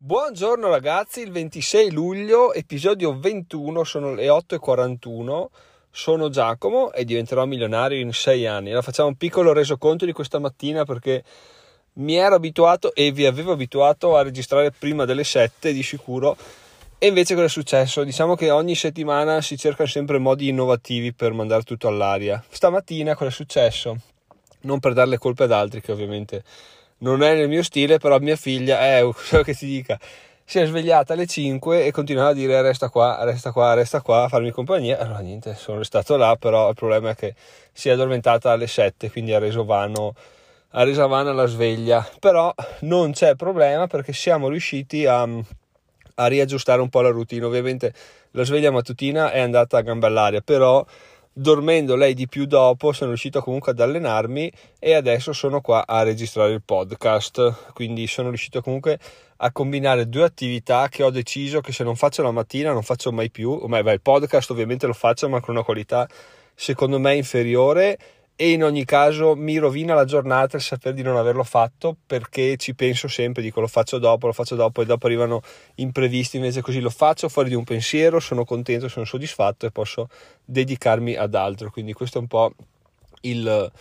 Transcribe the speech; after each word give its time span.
Buongiorno 0.00 0.68
ragazzi, 0.68 1.22
il 1.22 1.32
26 1.32 1.90
luglio, 1.90 2.52
episodio 2.52 3.18
21, 3.18 3.82
sono 3.82 4.14
le 4.14 4.28
8.41, 4.28 5.46
sono 5.90 6.28
Giacomo 6.28 6.92
e 6.92 7.04
diventerò 7.04 7.44
milionario 7.46 7.98
in 7.98 8.12
6 8.12 8.46
anni. 8.46 8.68
Allora 8.68 8.82
facciamo 8.82 9.08
un 9.08 9.16
piccolo 9.16 9.52
resoconto 9.52 10.04
di 10.04 10.12
questa 10.12 10.38
mattina 10.38 10.84
perché 10.84 11.24
mi 11.94 12.14
ero 12.14 12.36
abituato 12.36 12.94
e 12.94 13.10
vi 13.10 13.26
avevo 13.26 13.50
abituato 13.50 14.16
a 14.16 14.22
registrare 14.22 14.70
prima 14.70 15.04
delle 15.04 15.24
7 15.24 15.72
di 15.72 15.82
sicuro 15.82 16.36
e 16.96 17.08
invece 17.08 17.34
cosa 17.34 17.46
è 17.46 17.50
successo? 17.50 18.04
Diciamo 18.04 18.36
che 18.36 18.52
ogni 18.52 18.76
settimana 18.76 19.40
si 19.40 19.58
cercano 19.58 19.88
sempre 19.88 20.18
modi 20.18 20.46
innovativi 20.46 21.12
per 21.12 21.32
mandare 21.32 21.64
tutto 21.64 21.88
all'aria. 21.88 22.40
Stamattina 22.48 23.16
cosa 23.16 23.30
è 23.30 23.32
successo? 23.32 23.96
Non 24.60 24.78
per 24.78 24.92
dare 24.92 25.08
le 25.08 25.18
colpe 25.18 25.42
ad 25.42 25.52
altri 25.52 25.80
che 25.80 25.90
ovviamente 25.90 26.44
non 26.98 27.22
è 27.22 27.34
nel 27.34 27.48
mio 27.48 27.62
stile, 27.62 27.98
però 27.98 28.18
mia 28.18 28.36
figlia, 28.36 28.98
eh, 28.98 29.10
so 29.16 29.42
che 29.42 29.54
ti 29.54 29.66
dica, 29.66 29.98
si 30.44 30.58
è 30.58 30.66
svegliata 30.66 31.12
alle 31.12 31.26
5 31.26 31.84
e 31.84 31.90
continuava 31.90 32.30
a 32.30 32.32
dire 32.32 32.62
resta 32.62 32.88
qua, 32.88 33.22
resta 33.22 33.52
qua, 33.52 33.74
resta 33.74 34.00
qua, 34.00 34.24
a 34.24 34.28
farmi 34.28 34.50
compagnia. 34.50 34.98
Allora 34.98 35.18
niente, 35.18 35.54
sono 35.54 35.76
restato 35.76 36.16
là, 36.16 36.36
però 36.36 36.70
il 36.70 36.74
problema 36.74 37.10
è 37.10 37.14
che 37.14 37.34
si 37.70 37.90
è 37.90 37.92
addormentata 37.92 38.52
alle 38.52 38.66
7, 38.66 39.10
quindi 39.10 39.34
ha 39.34 39.38
reso 39.38 39.66
vano, 39.66 40.14
ha 40.70 40.82
reso 40.84 41.06
vana 41.06 41.32
la 41.32 41.44
sveglia. 41.44 42.08
Però 42.18 42.54
non 42.80 43.12
c'è 43.12 43.34
problema 43.34 43.86
perché 43.88 44.14
siamo 44.14 44.48
riusciti 44.48 45.04
a, 45.04 45.28
a 46.14 46.26
riaggiustare 46.28 46.80
un 46.80 46.88
po' 46.88 47.02
la 47.02 47.10
routine. 47.10 47.44
Ovviamente 47.44 47.92
la 48.30 48.44
sveglia 48.44 48.70
mattutina 48.70 49.30
è 49.30 49.40
andata 49.40 49.76
a 49.76 49.82
gamba 49.82 50.06
all'aria, 50.06 50.40
però 50.40 50.82
dormendo 51.38 51.94
lei 51.94 52.14
di 52.14 52.26
più 52.26 52.46
dopo 52.46 52.90
sono 52.90 53.10
riuscito 53.10 53.40
comunque 53.40 53.70
ad 53.70 53.78
allenarmi 53.78 54.50
e 54.80 54.94
adesso 54.94 55.32
sono 55.32 55.60
qua 55.60 55.86
a 55.86 56.02
registrare 56.02 56.52
il 56.52 56.62
podcast. 56.64 57.72
Quindi 57.72 58.08
sono 58.08 58.28
riuscito 58.28 58.60
comunque 58.60 58.98
a 59.36 59.52
combinare 59.52 60.08
due 60.08 60.24
attività 60.24 60.88
che 60.88 61.04
ho 61.04 61.10
deciso 61.10 61.60
che 61.60 61.72
se 61.72 61.84
non 61.84 61.94
faccio 61.94 62.22
la 62.22 62.32
mattina 62.32 62.72
non 62.72 62.82
faccio 62.82 63.12
mai 63.12 63.30
più. 63.30 63.50
O 63.50 63.68
meglio 63.68 63.92
il 63.92 64.00
podcast 64.00 64.50
ovviamente 64.50 64.86
lo 64.86 64.92
faccio 64.92 65.28
ma 65.28 65.40
con 65.40 65.54
una 65.54 65.64
qualità 65.64 66.08
secondo 66.54 66.98
me 66.98 67.14
inferiore 67.14 67.96
e 68.40 68.52
in 68.52 68.62
ogni 68.62 68.84
caso 68.84 69.34
mi 69.34 69.58
rovina 69.58 69.94
la 69.94 70.04
giornata 70.04 70.58
il 70.58 70.62
sapere 70.62 70.94
di 70.94 71.02
non 71.02 71.16
averlo 71.16 71.42
fatto 71.42 71.96
perché 72.06 72.56
ci 72.56 72.72
penso 72.72 73.08
sempre, 73.08 73.42
dico 73.42 73.60
lo 73.60 73.66
faccio 73.66 73.98
dopo, 73.98 74.28
lo 74.28 74.32
faccio 74.32 74.54
dopo 74.54 74.80
e 74.80 74.84
dopo 74.86 75.06
arrivano 75.06 75.42
imprevisti, 75.74 76.36
invece 76.36 76.60
così 76.60 76.78
lo 76.78 76.88
faccio 76.88 77.28
fuori 77.28 77.48
di 77.48 77.56
un 77.56 77.64
pensiero, 77.64 78.20
sono 78.20 78.44
contento, 78.44 78.86
sono 78.86 79.04
soddisfatto 79.04 79.66
e 79.66 79.72
posso 79.72 80.08
dedicarmi 80.44 81.16
ad 81.16 81.34
altro, 81.34 81.72
quindi 81.72 81.92
questo 81.94 82.18
è 82.18 82.20
un 82.20 82.28
po' 82.28 82.52
il 83.22 83.72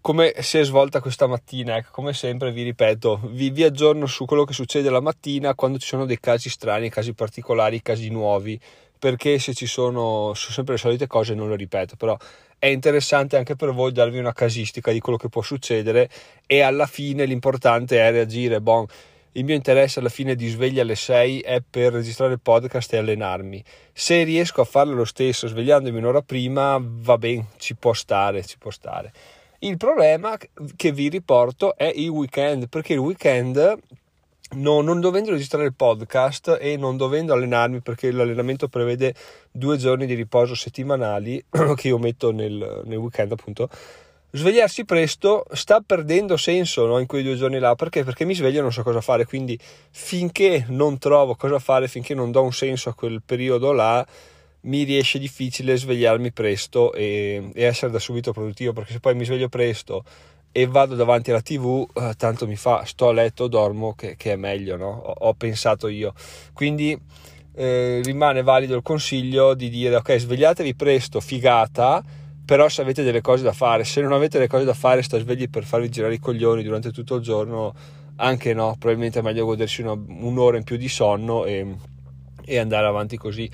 come 0.00 0.32
si 0.38 0.56
è 0.56 0.64
svolta 0.64 1.00
questa 1.00 1.26
mattina, 1.26 1.76
ecco, 1.76 1.90
come 1.92 2.14
sempre 2.14 2.50
vi 2.50 2.62
ripeto, 2.62 3.20
vi, 3.24 3.50
vi, 3.50 3.62
aggiorno 3.62 4.06
su 4.06 4.24
quello 4.24 4.44
che 4.44 4.54
succede 4.54 4.88
la 4.88 5.02
mattina 5.02 5.54
quando 5.54 5.78
ci 5.78 5.86
sono 5.86 6.06
dei 6.06 6.18
casi 6.18 6.48
strani, 6.48 6.88
casi 6.88 7.12
particolari, 7.12 7.82
casi 7.82 8.08
nuovi, 8.08 8.58
perché 8.98 9.38
se 9.38 9.52
ci 9.52 9.66
sono, 9.66 10.32
sono 10.32 10.54
sempre 10.54 10.74
le 10.74 10.80
solite 10.80 11.06
cose 11.06 11.34
non 11.34 11.48
lo 11.48 11.54
ripeto, 11.54 11.96
però 11.96 12.16
è 12.62 12.68
interessante 12.68 13.36
anche 13.36 13.56
per 13.56 13.72
voi 13.72 13.90
darvi 13.90 14.18
una 14.18 14.32
casistica 14.32 14.92
di 14.92 15.00
quello 15.00 15.18
che 15.18 15.28
può 15.28 15.42
succedere 15.42 16.08
e 16.46 16.60
alla 16.60 16.86
fine 16.86 17.24
l'importante 17.24 17.98
è 17.98 18.08
reagire. 18.12 18.60
Bon, 18.60 18.86
il 19.32 19.44
mio 19.44 19.56
interesse 19.56 19.98
alla 19.98 20.08
fine 20.08 20.36
di 20.36 20.46
sveglia 20.46 20.82
alle 20.82 20.94
6 20.94 21.40
è 21.40 21.60
per 21.68 21.92
registrare 21.92 22.34
il 22.34 22.40
podcast 22.40 22.92
e 22.92 22.98
allenarmi. 22.98 23.64
Se 23.92 24.22
riesco 24.22 24.60
a 24.60 24.64
farlo 24.64 24.94
lo 24.94 25.04
stesso 25.04 25.48
svegliandomi 25.48 25.98
un'ora 25.98 26.22
prima, 26.22 26.78
va 26.80 27.18
bene, 27.18 27.46
ci 27.56 27.74
può 27.74 27.94
stare, 27.94 28.44
ci 28.44 28.58
può 28.58 28.70
stare. 28.70 29.12
Il 29.58 29.76
problema 29.76 30.38
che 30.76 30.92
vi 30.92 31.08
riporto 31.08 31.76
è 31.76 31.90
il 31.92 32.10
weekend, 32.10 32.68
perché 32.68 32.92
il 32.92 33.00
weekend 33.00 33.76
no, 34.54 34.80
non 34.80 35.00
dovendo 35.00 35.30
registrare 35.30 35.66
il 35.66 35.74
podcast 35.74 36.58
e 36.60 36.76
non 36.76 36.96
dovendo 36.96 37.32
allenarmi 37.32 37.80
perché 37.80 38.10
l'allenamento 38.10 38.68
prevede 38.68 39.14
due 39.50 39.76
giorni 39.76 40.06
di 40.06 40.14
riposo 40.14 40.54
settimanali 40.54 41.42
che 41.74 41.88
io 41.88 41.98
metto 41.98 42.32
nel, 42.32 42.82
nel 42.84 42.98
weekend 42.98 43.32
appunto. 43.32 43.68
Svegliarsi 44.34 44.86
presto 44.86 45.44
sta 45.52 45.82
perdendo 45.84 46.38
senso 46.38 46.86
no, 46.86 46.98
in 46.98 47.06
quei 47.06 47.22
due 47.22 47.36
giorni 47.36 47.58
là. 47.58 47.74
Perché? 47.74 48.02
perché 48.02 48.24
mi 48.24 48.34
sveglio 48.34 48.60
e 48.60 48.62
non 48.62 48.72
so 48.72 48.82
cosa 48.82 49.02
fare. 49.02 49.26
Quindi 49.26 49.58
finché 49.90 50.64
non 50.68 50.96
trovo 50.98 51.34
cosa 51.34 51.58
fare 51.58 51.86
finché 51.86 52.14
non 52.14 52.30
do 52.30 52.42
un 52.42 52.52
senso 52.52 52.88
a 52.88 52.94
quel 52.94 53.20
periodo 53.24 53.72
là 53.72 54.06
mi 54.62 54.84
riesce 54.84 55.18
difficile 55.18 55.76
svegliarmi 55.76 56.30
presto 56.32 56.92
e, 56.92 57.50
e 57.52 57.62
essere 57.62 57.92
da 57.92 57.98
subito 57.98 58.32
produttivo. 58.32 58.72
Perché 58.72 58.92
se 58.92 59.00
poi 59.00 59.14
mi 59.14 59.24
sveglio 59.24 59.48
presto 59.48 60.02
e 60.52 60.66
vado 60.66 60.94
davanti 60.94 61.30
alla 61.30 61.40
tv, 61.40 61.88
eh, 61.94 62.12
tanto 62.16 62.46
mi 62.46 62.56
fa, 62.56 62.84
sto 62.84 63.08
a 63.08 63.12
letto, 63.12 63.48
dormo, 63.48 63.94
che, 63.94 64.16
che 64.16 64.32
è 64.32 64.36
meglio, 64.36 64.76
no? 64.76 64.90
Ho, 64.90 65.14
ho 65.28 65.34
pensato 65.34 65.88
io. 65.88 66.12
Quindi 66.52 66.96
eh, 67.54 68.00
rimane 68.04 68.42
valido 68.42 68.76
il 68.76 68.82
consiglio 68.82 69.54
di 69.54 69.70
dire, 69.70 69.96
ok, 69.96 70.16
svegliatevi 70.16 70.74
presto, 70.74 71.20
figata, 71.20 72.04
però 72.44 72.68
se 72.68 72.82
avete 72.82 73.02
delle 73.02 73.22
cose 73.22 73.42
da 73.42 73.52
fare, 73.52 73.84
se 73.84 74.02
non 74.02 74.12
avete 74.12 74.36
delle 74.36 74.48
cose 74.48 74.64
da 74.64 74.74
fare, 74.74 75.02
sta 75.02 75.18
svegli 75.18 75.48
per 75.48 75.64
farvi 75.64 75.88
girare 75.88 76.14
i 76.14 76.20
coglioni 76.20 76.62
durante 76.62 76.92
tutto 76.92 77.16
il 77.16 77.22
giorno, 77.22 77.74
anche 78.16 78.52
no, 78.52 78.76
probabilmente 78.78 79.20
è 79.20 79.22
meglio 79.22 79.46
godersi 79.46 79.80
una, 79.80 79.92
un'ora 79.92 80.58
in 80.58 80.64
più 80.64 80.76
di 80.76 80.88
sonno 80.88 81.46
e, 81.46 81.66
e 82.44 82.58
andare 82.58 82.86
avanti 82.86 83.16
così. 83.16 83.48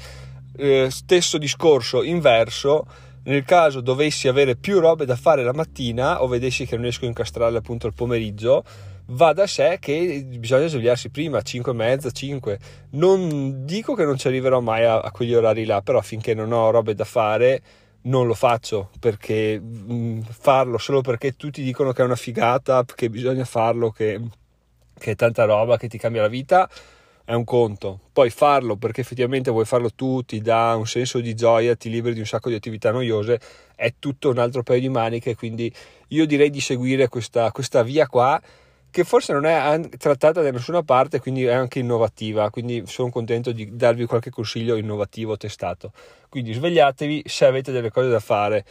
Eh, 0.56 0.88
stesso 0.91 1.38
discorso 1.38 2.03
inverso 2.03 2.84
nel 3.28 3.44
caso 3.44 3.80
dovessi 3.80 4.26
avere 4.26 4.56
più 4.56 4.80
robe 4.80 5.04
da 5.04 5.14
fare 5.14 5.42
la 5.42 5.52
mattina 5.52 6.22
o 6.22 6.26
vedessi 6.26 6.64
che 6.64 6.74
non 6.74 6.82
riesco 6.82 7.04
a 7.04 7.08
incastrarle 7.08 7.58
appunto 7.58 7.86
il 7.86 7.92
pomeriggio, 7.92 8.64
va 9.06 9.32
da 9.32 9.46
sé 9.46 9.76
che 9.80 10.24
bisogna 10.26 10.66
svegliarsi 10.66 11.10
prima, 11.10 11.42
5 11.42 11.70
e 11.70 11.74
mezza, 11.74 12.10
5. 12.10 12.58
Non 12.90 13.66
dico 13.66 13.94
che 13.94 14.04
non 14.04 14.16
ci 14.16 14.28
arriverò 14.28 14.60
mai 14.60 14.84
a, 14.84 15.00
a 15.00 15.10
quegli 15.10 15.34
orari 15.34 15.66
là, 15.66 15.82
però 15.82 16.00
finché 16.00 16.34
non 16.34 16.52
ho 16.52 16.70
robe 16.70 16.94
da 16.94 17.04
fare 17.04 17.62
non 18.00 18.26
lo 18.26 18.34
faccio 18.34 18.90
perché 19.00 19.60
mh, 19.60 19.92
mm, 19.92 20.20
farlo 20.20 20.78
solo 20.78 21.02
perché 21.02 21.32
tutti 21.32 21.62
dicono 21.62 21.92
che 21.92 22.00
è 22.00 22.04
una 22.04 22.16
figata, 22.16 22.84
che 22.84 23.10
bisogna 23.10 23.44
farlo, 23.44 23.90
che, 23.90 24.20
che 24.96 25.10
è 25.10 25.14
tanta 25.16 25.44
roba 25.44 25.76
che 25.76 25.88
ti 25.88 25.98
cambia 25.98 26.22
la 26.22 26.28
vita 26.28 26.68
è 27.28 27.34
un 27.34 27.44
conto. 27.44 28.00
Poi 28.10 28.30
farlo 28.30 28.76
perché 28.76 29.02
effettivamente 29.02 29.50
vuoi 29.50 29.66
farlo 29.66 29.90
tu, 29.94 30.22
ti 30.22 30.40
dà 30.40 30.74
un 30.76 30.86
senso 30.86 31.20
di 31.20 31.34
gioia, 31.34 31.76
ti 31.76 31.90
liberi 31.90 32.14
di 32.14 32.20
un 32.20 32.26
sacco 32.26 32.48
di 32.48 32.54
attività 32.54 32.90
noiose, 32.90 33.38
è 33.76 33.92
tutto 33.98 34.30
un 34.30 34.38
altro 34.38 34.62
paio 34.62 34.80
di 34.80 34.88
maniche. 34.88 35.34
Quindi 35.34 35.70
io 36.08 36.24
direi 36.24 36.48
di 36.48 36.62
seguire 36.62 37.08
questa, 37.08 37.52
questa 37.52 37.82
via 37.82 38.06
qua 38.06 38.40
che 38.90 39.04
forse 39.04 39.34
non 39.34 39.44
è 39.44 39.78
trattata 39.98 40.40
da 40.40 40.50
nessuna 40.50 40.82
parte, 40.82 41.20
quindi 41.20 41.44
è 41.44 41.52
anche 41.52 41.80
innovativa. 41.80 42.48
Quindi 42.48 42.84
sono 42.86 43.10
contento 43.10 43.52
di 43.52 43.76
darvi 43.76 44.06
qualche 44.06 44.30
consiglio 44.30 44.76
innovativo 44.76 45.36
testato. 45.36 45.92
Quindi 46.30 46.54
svegliatevi 46.54 47.24
se 47.26 47.44
avete 47.44 47.72
delle 47.72 47.90
cose 47.90 48.08
da 48.08 48.20
fare 48.20 48.64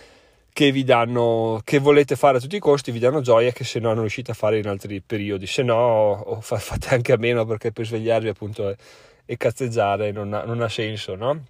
che 0.57 0.71
vi 0.71 0.83
danno, 0.83 1.61
che 1.63 1.77
volete 1.77 2.15
fare 2.15 2.37
a 2.37 2.39
tutti 2.39 2.55
i 2.55 2.59
costi, 2.59 2.89
vi 2.89 2.97
danno 2.97 3.21
gioia 3.21 3.51
che 3.51 3.63
se 3.63 3.77
no 3.77 3.89
non 3.89 3.99
riuscite 3.99 4.31
a 4.31 4.33
fare 4.33 4.57
in 4.57 4.67
altri 4.67 5.01
periodi, 5.01 5.45
se 5.45 5.61
no 5.61 6.39
fate 6.41 6.95
anche 6.95 7.13
a 7.13 7.17
meno 7.17 7.45
perché 7.45 7.71
per 7.71 7.85
svegliarvi 7.85 8.27
appunto 8.27 8.67
e, 8.67 8.75
e 9.23 9.37
cazzeggiare 9.37 10.11
non 10.11 10.33
ha, 10.33 10.45
non 10.45 10.61
ha, 10.61 10.67
senso, 10.67 11.13
no? 11.13 11.43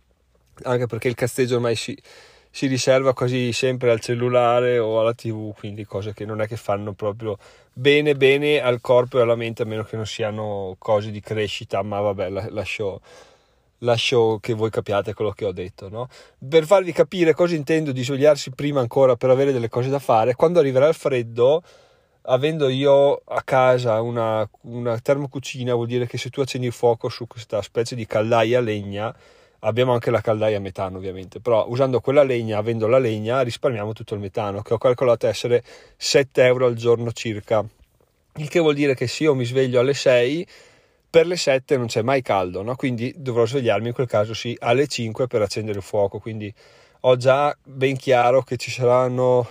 Anche 0.63 0.87
perché 0.87 1.07
il 1.07 1.15
cazzeggio 1.15 1.55
ormai 1.55 1.77
si, 1.77 1.97
si 2.49 2.67
riserva 2.67 3.13
quasi 3.13 3.53
sempre 3.53 3.91
al 3.91 4.01
cellulare 4.01 4.77
o 4.77 4.99
alla 4.99 5.13
tv, 5.13 5.53
quindi 5.57 5.85
cose 5.85 6.13
che 6.13 6.25
non 6.25 6.41
è 6.41 6.45
che 6.45 6.57
fanno 6.57 6.91
proprio 6.91 7.37
bene 7.71 8.13
bene 8.13 8.59
al 8.59 8.81
corpo 8.81 9.19
e 9.19 9.21
alla 9.21 9.37
mente, 9.37 9.61
a 9.61 9.65
meno 9.65 9.83
che 9.83 9.95
non 9.95 10.05
siano 10.05 10.75
cose 10.77 11.11
di 11.11 11.21
crescita, 11.21 11.81
ma 11.81 12.01
vabbè, 12.01 12.29
lascio 12.49 12.99
lascio 13.79 14.39
che 14.39 14.53
voi 14.53 14.69
capiate 14.69 15.13
quello 15.13 15.31
che 15.31 15.45
ho 15.45 15.51
detto. 15.51 15.89
No? 15.89 16.07
Per 16.47 16.65
farvi 16.65 16.91
capire 16.91 17.33
cosa 17.33 17.55
intendo 17.55 17.91
di 17.91 18.03
svegliarsi 18.03 18.51
prima 18.51 18.79
ancora 18.79 19.15
per 19.15 19.29
avere 19.29 19.51
delle 19.51 19.69
cose 19.69 19.89
da 19.89 19.99
fare, 19.99 20.35
quando 20.35 20.59
arriverà 20.59 20.87
il 20.87 20.95
freddo, 20.95 21.61
avendo 22.23 22.67
io 22.69 23.21
a 23.25 23.41
casa 23.43 24.01
una, 24.01 24.47
una 24.61 24.99
termocucina, 24.99 25.73
vuol 25.73 25.87
dire 25.87 26.07
che 26.07 26.17
se 26.17 26.29
tu 26.29 26.41
accendi 26.41 26.67
il 26.67 26.73
fuoco 26.73 27.09
su 27.09 27.27
questa 27.27 27.61
specie 27.61 27.95
di 27.95 28.05
caldaia 28.05 28.59
legna, 28.59 29.13
abbiamo 29.59 29.93
anche 29.93 30.11
la 30.11 30.21
caldaia 30.21 30.57
a 30.57 30.61
metano 30.61 30.97
ovviamente, 30.97 31.39
però 31.39 31.65
usando 31.67 31.99
quella 31.99 32.23
legna, 32.23 32.57
avendo 32.57 32.87
la 32.87 32.99
legna, 32.99 33.41
risparmiamo 33.41 33.93
tutto 33.93 34.13
il 34.13 34.19
metano, 34.19 34.61
che 34.61 34.73
ho 34.73 34.77
calcolato 34.77 35.27
essere 35.27 35.63
7 35.95 36.43
euro 36.43 36.65
al 36.65 36.75
giorno 36.75 37.11
circa. 37.11 37.65
Il 38.35 38.49
che 38.49 38.59
vuol 38.59 38.75
dire 38.75 38.93
che 38.93 39.07
se 39.07 39.23
io 39.23 39.33
mi 39.33 39.45
sveglio 39.45 39.79
alle 39.79 39.95
6 39.95 40.47
per 41.17 41.25
le 41.25 41.35
7 41.35 41.77
non 41.77 41.87
c'è 41.87 42.03
mai 42.03 42.21
caldo, 42.21 42.61
no? 42.61 42.75
quindi 42.75 43.11
dovrò 43.17 43.43
svegliarmi 43.43 43.87
in 43.87 43.93
quel 43.93 44.05
caso 44.05 44.35
sì 44.35 44.55
alle 44.59 44.85
5 44.85 45.25
per 45.25 45.41
accendere 45.41 45.79
il 45.79 45.83
fuoco, 45.83 46.19
quindi 46.19 46.53
ho 46.99 47.15
già 47.15 47.57
ben 47.63 47.97
chiaro 47.97 48.43
che 48.43 48.55
ci 48.57 48.69
saranno 48.69 49.47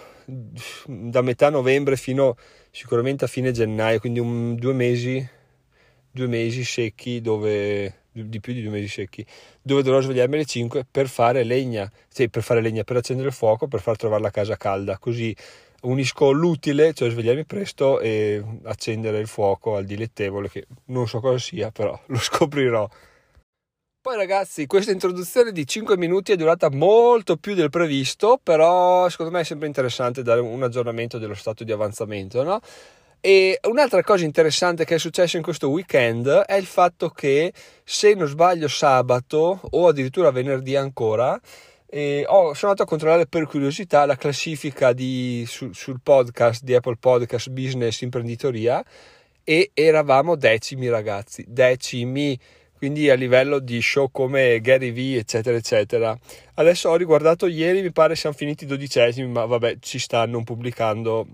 da 0.86 1.22
metà 1.22 1.50
novembre 1.50 1.96
fino 1.96 2.36
sicuramente 2.70 3.24
a 3.24 3.26
fine 3.26 3.50
gennaio, 3.50 3.98
quindi 3.98 4.20
un, 4.20 4.54
due 4.54 4.74
mesi, 4.74 5.28
due 6.08 6.28
mesi 6.28 6.62
secchi 6.62 7.20
dove 7.20 8.02
di 8.12 8.38
più 8.38 8.52
di 8.52 8.62
due 8.62 8.70
mesi 8.70 8.86
secchi, 8.86 9.26
dove 9.60 9.82
dovrò 9.82 10.00
svegliarmi 10.00 10.36
alle 10.36 10.44
5 10.44 10.86
per 10.88 11.08
fare 11.08 11.42
legna, 11.42 11.90
sì, 12.06 12.30
per 12.30 12.44
fare 12.44 12.60
legna, 12.60 12.84
per 12.84 12.98
accendere 12.98 13.26
il 13.26 13.34
fuoco, 13.34 13.66
per 13.66 13.80
far 13.80 13.96
trovare 13.96 14.22
la 14.22 14.30
casa 14.30 14.56
calda, 14.56 14.98
così 14.98 15.34
unisco 15.88 16.30
l'utile, 16.30 16.92
cioè 16.92 17.10
svegliarmi 17.10 17.44
presto 17.44 18.00
e 18.00 18.42
accendere 18.64 19.18
il 19.18 19.26
fuoco 19.26 19.76
al 19.76 19.84
dilettevole, 19.84 20.48
che 20.48 20.66
non 20.86 21.06
so 21.08 21.20
cosa 21.20 21.38
sia, 21.38 21.70
però 21.70 21.98
lo 22.06 22.18
scoprirò. 22.18 22.88
Poi 24.00 24.16
ragazzi, 24.16 24.66
questa 24.66 24.92
introduzione 24.92 25.50
di 25.50 25.66
5 25.66 25.96
minuti 25.96 26.30
è 26.30 26.36
durata 26.36 26.70
molto 26.70 27.36
più 27.36 27.54
del 27.54 27.70
previsto, 27.70 28.38
però 28.40 29.08
secondo 29.08 29.32
me 29.32 29.40
è 29.40 29.44
sempre 29.44 29.66
interessante 29.66 30.22
dare 30.22 30.38
un 30.40 30.62
aggiornamento 30.62 31.18
dello 31.18 31.34
stato 31.34 31.64
di 31.64 31.72
avanzamento, 31.72 32.44
no? 32.44 32.60
E 33.20 33.58
un'altra 33.68 34.04
cosa 34.04 34.24
interessante 34.24 34.84
che 34.84 34.94
è 34.94 34.98
successa 34.98 35.36
in 35.36 35.42
questo 35.42 35.70
weekend 35.70 36.28
è 36.28 36.54
il 36.54 36.66
fatto 36.66 37.08
che, 37.08 37.52
se 37.82 38.14
non 38.14 38.28
sbaglio, 38.28 38.68
sabato 38.68 39.60
o 39.70 39.88
addirittura 39.88 40.30
venerdì 40.30 40.76
ancora, 40.76 41.36
oh, 42.26 42.54
sono 42.54 42.72
andato 42.72 42.82
a 42.82 42.86
controllare 42.86 43.26
per 43.26 43.46
curiosità 43.46 44.06
la 44.06 44.16
classifica 44.16 44.92
di, 44.92 45.44
su, 45.46 45.72
sul 45.72 46.00
podcast 46.02 46.62
di 46.62 46.74
Apple 46.74 46.96
Podcast 46.98 47.50
Business 47.50 48.00
Imprenditoria 48.00 48.84
e 49.44 49.70
eravamo 49.74 50.34
decimi 50.34 50.88
ragazzi, 50.88 51.44
decimi 51.46 52.36
quindi 52.76 53.08
a 53.08 53.14
livello 53.14 53.58
di 53.58 53.80
show 53.80 54.10
come 54.10 54.60
Gary 54.60 54.90
Vee 54.92 55.18
eccetera 55.18 55.56
eccetera. 55.56 56.18
Adesso 56.54 56.90
ho 56.90 56.96
riguardato 56.96 57.46
ieri 57.46 57.80
mi 57.80 57.92
pare 57.92 58.16
siamo 58.16 58.34
finiti 58.36 58.66
dodicesimi 58.66 59.28
ma 59.28 59.44
vabbè 59.44 59.78
ci 59.80 59.98
stanno 59.98 60.42
pubblicando. 60.42 61.26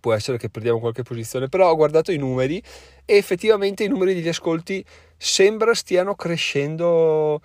Può 0.00 0.12
essere 0.12 0.36
che 0.36 0.50
perdiamo 0.50 0.80
qualche 0.80 1.02
posizione 1.02 1.48
però 1.48 1.70
ho 1.70 1.76
guardato 1.76 2.12
i 2.12 2.18
numeri 2.18 2.62
e 3.04 3.16
effettivamente 3.16 3.84
i 3.84 3.88
numeri 3.88 4.12
degli 4.14 4.28
ascolti 4.28 4.84
sembra 5.16 5.72
stiano 5.74 6.14
crescendo 6.14 7.40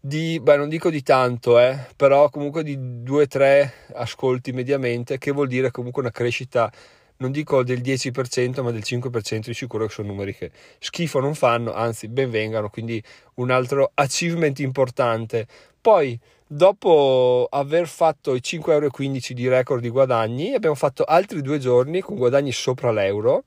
di, 0.00 0.40
beh 0.40 0.56
non 0.56 0.68
dico 0.68 0.88
di 0.88 1.02
tanto 1.02 1.58
eh, 1.58 1.78
però 1.94 2.30
comunque 2.30 2.62
di 2.62 2.76
2-3 2.78 3.70
ascolti 3.94 4.52
mediamente 4.52 5.18
che 5.18 5.30
vuol 5.30 5.46
dire 5.46 5.70
comunque 5.70 6.00
una 6.00 6.10
crescita 6.10 6.72
non 7.18 7.32
dico 7.32 7.62
del 7.62 7.80
10% 7.80 8.62
ma 8.62 8.70
del 8.70 8.82
5% 8.84 9.40
di 9.46 9.54
sicuro 9.54 9.86
che 9.86 9.92
sono 9.92 10.08
numeri 10.08 10.34
che 10.34 10.50
schifo 10.78 11.20
non 11.20 11.34
fanno, 11.34 11.72
anzi 11.72 12.08
benvengano, 12.08 12.70
quindi 12.70 13.02
un 13.34 13.50
altro 13.50 13.90
achievement 13.92 14.58
importante. 14.60 15.46
Poi 15.80 16.18
dopo 16.46 17.46
aver 17.50 17.86
fatto 17.86 18.34
i 18.34 18.40
5,15 18.42 18.70
euro 18.70 18.90
di 19.34 19.48
record 19.48 19.82
di 19.82 19.88
guadagni 19.90 20.54
abbiamo 20.54 20.74
fatto 20.74 21.04
altri 21.04 21.42
due 21.42 21.58
giorni 21.58 22.00
con 22.00 22.16
guadagni 22.16 22.52
sopra 22.52 22.90
l'euro 22.90 23.44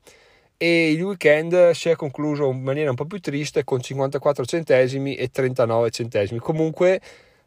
e 0.64 0.92
il 0.92 1.02
weekend 1.02 1.72
si 1.72 1.90
è 1.90 1.94
concluso 1.94 2.50
in 2.50 2.62
maniera 2.62 2.88
un 2.88 2.96
po' 2.96 3.04
più 3.04 3.20
triste 3.20 3.64
con 3.64 3.82
54 3.82 4.46
centesimi 4.46 5.14
e 5.14 5.28
39 5.28 5.90
centesimi. 5.90 6.38
Comunque 6.40 7.02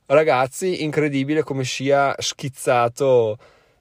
ragazzi 0.05 0.83
incredibile 0.83 1.41
come 1.41 1.63
sia 1.63 2.13
schizzato 2.19 3.39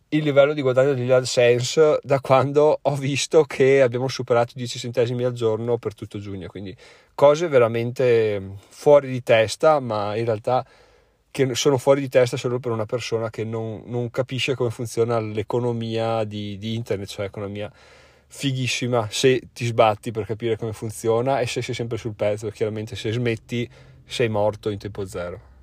il 0.08 0.22
livello 0.22 0.54
di 0.54 0.62
guadagno 0.62 0.94
degli 0.94 1.10
AdSense 1.10 1.98
da 2.02 2.18
quando 2.20 2.78
ho 2.80 2.94
visto 2.94 3.42
che 3.42 3.82
abbiamo 3.82 4.08
superato 4.08 4.52
i 4.54 4.58
10 4.60 4.78
centesimi 4.78 5.24
al 5.24 5.34
giorno 5.34 5.76
per 5.76 5.94
tutto 5.94 6.18
giugno, 6.18 6.48
quindi 6.48 6.74
cose 7.14 7.46
veramente 7.46 8.42
fuori 8.70 9.10
di 9.10 9.22
testa, 9.22 9.80
ma 9.80 10.16
in 10.16 10.24
realtà 10.24 10.64
che 11.30 11.54
sono 11.54 11.76
fuori 11.76 12.00
di 12.00 12.08
testa 12.08 12.38
solo 12.38 12.58
per 12.58 12.72
una 12.72 12.86
persona 12.86 13.28
che 13.28 13.44
non, 13.44 13.82
non 13.84 14.08
capisce 14.08 14.54
come 14.54 14.70
funziona 14.70 15.20
l'economia 15.20 16.24
di, 16.24 16.56
di 16.56 16.74
internet, 16.74 17.08
cioè 17.08 17.26
economia 17.26 17.70
fighissima 18.28 19.08
se 19.10 19.48
ti 19.52 19.64
sbatti 19.64 20.10
per 20.10 20.26
capire 20.26 20.56
come 20.56 20.72
funziona 20.72 21.40
e 21.40 21.46
se 21.46 21.62
sei 21.62 21.74
sempre 21.74 21.96
sul 21.98 22.14
pezzo, 22.14 22.50
chiaramente 22.50 22.96
se 22.96 23.12
smetti 23.12 23.68
sei 24.04 24.28
morto 24.28 24.70
in 24.70 24.78
tempo 24.78 25.04
zero. 25.06 25.54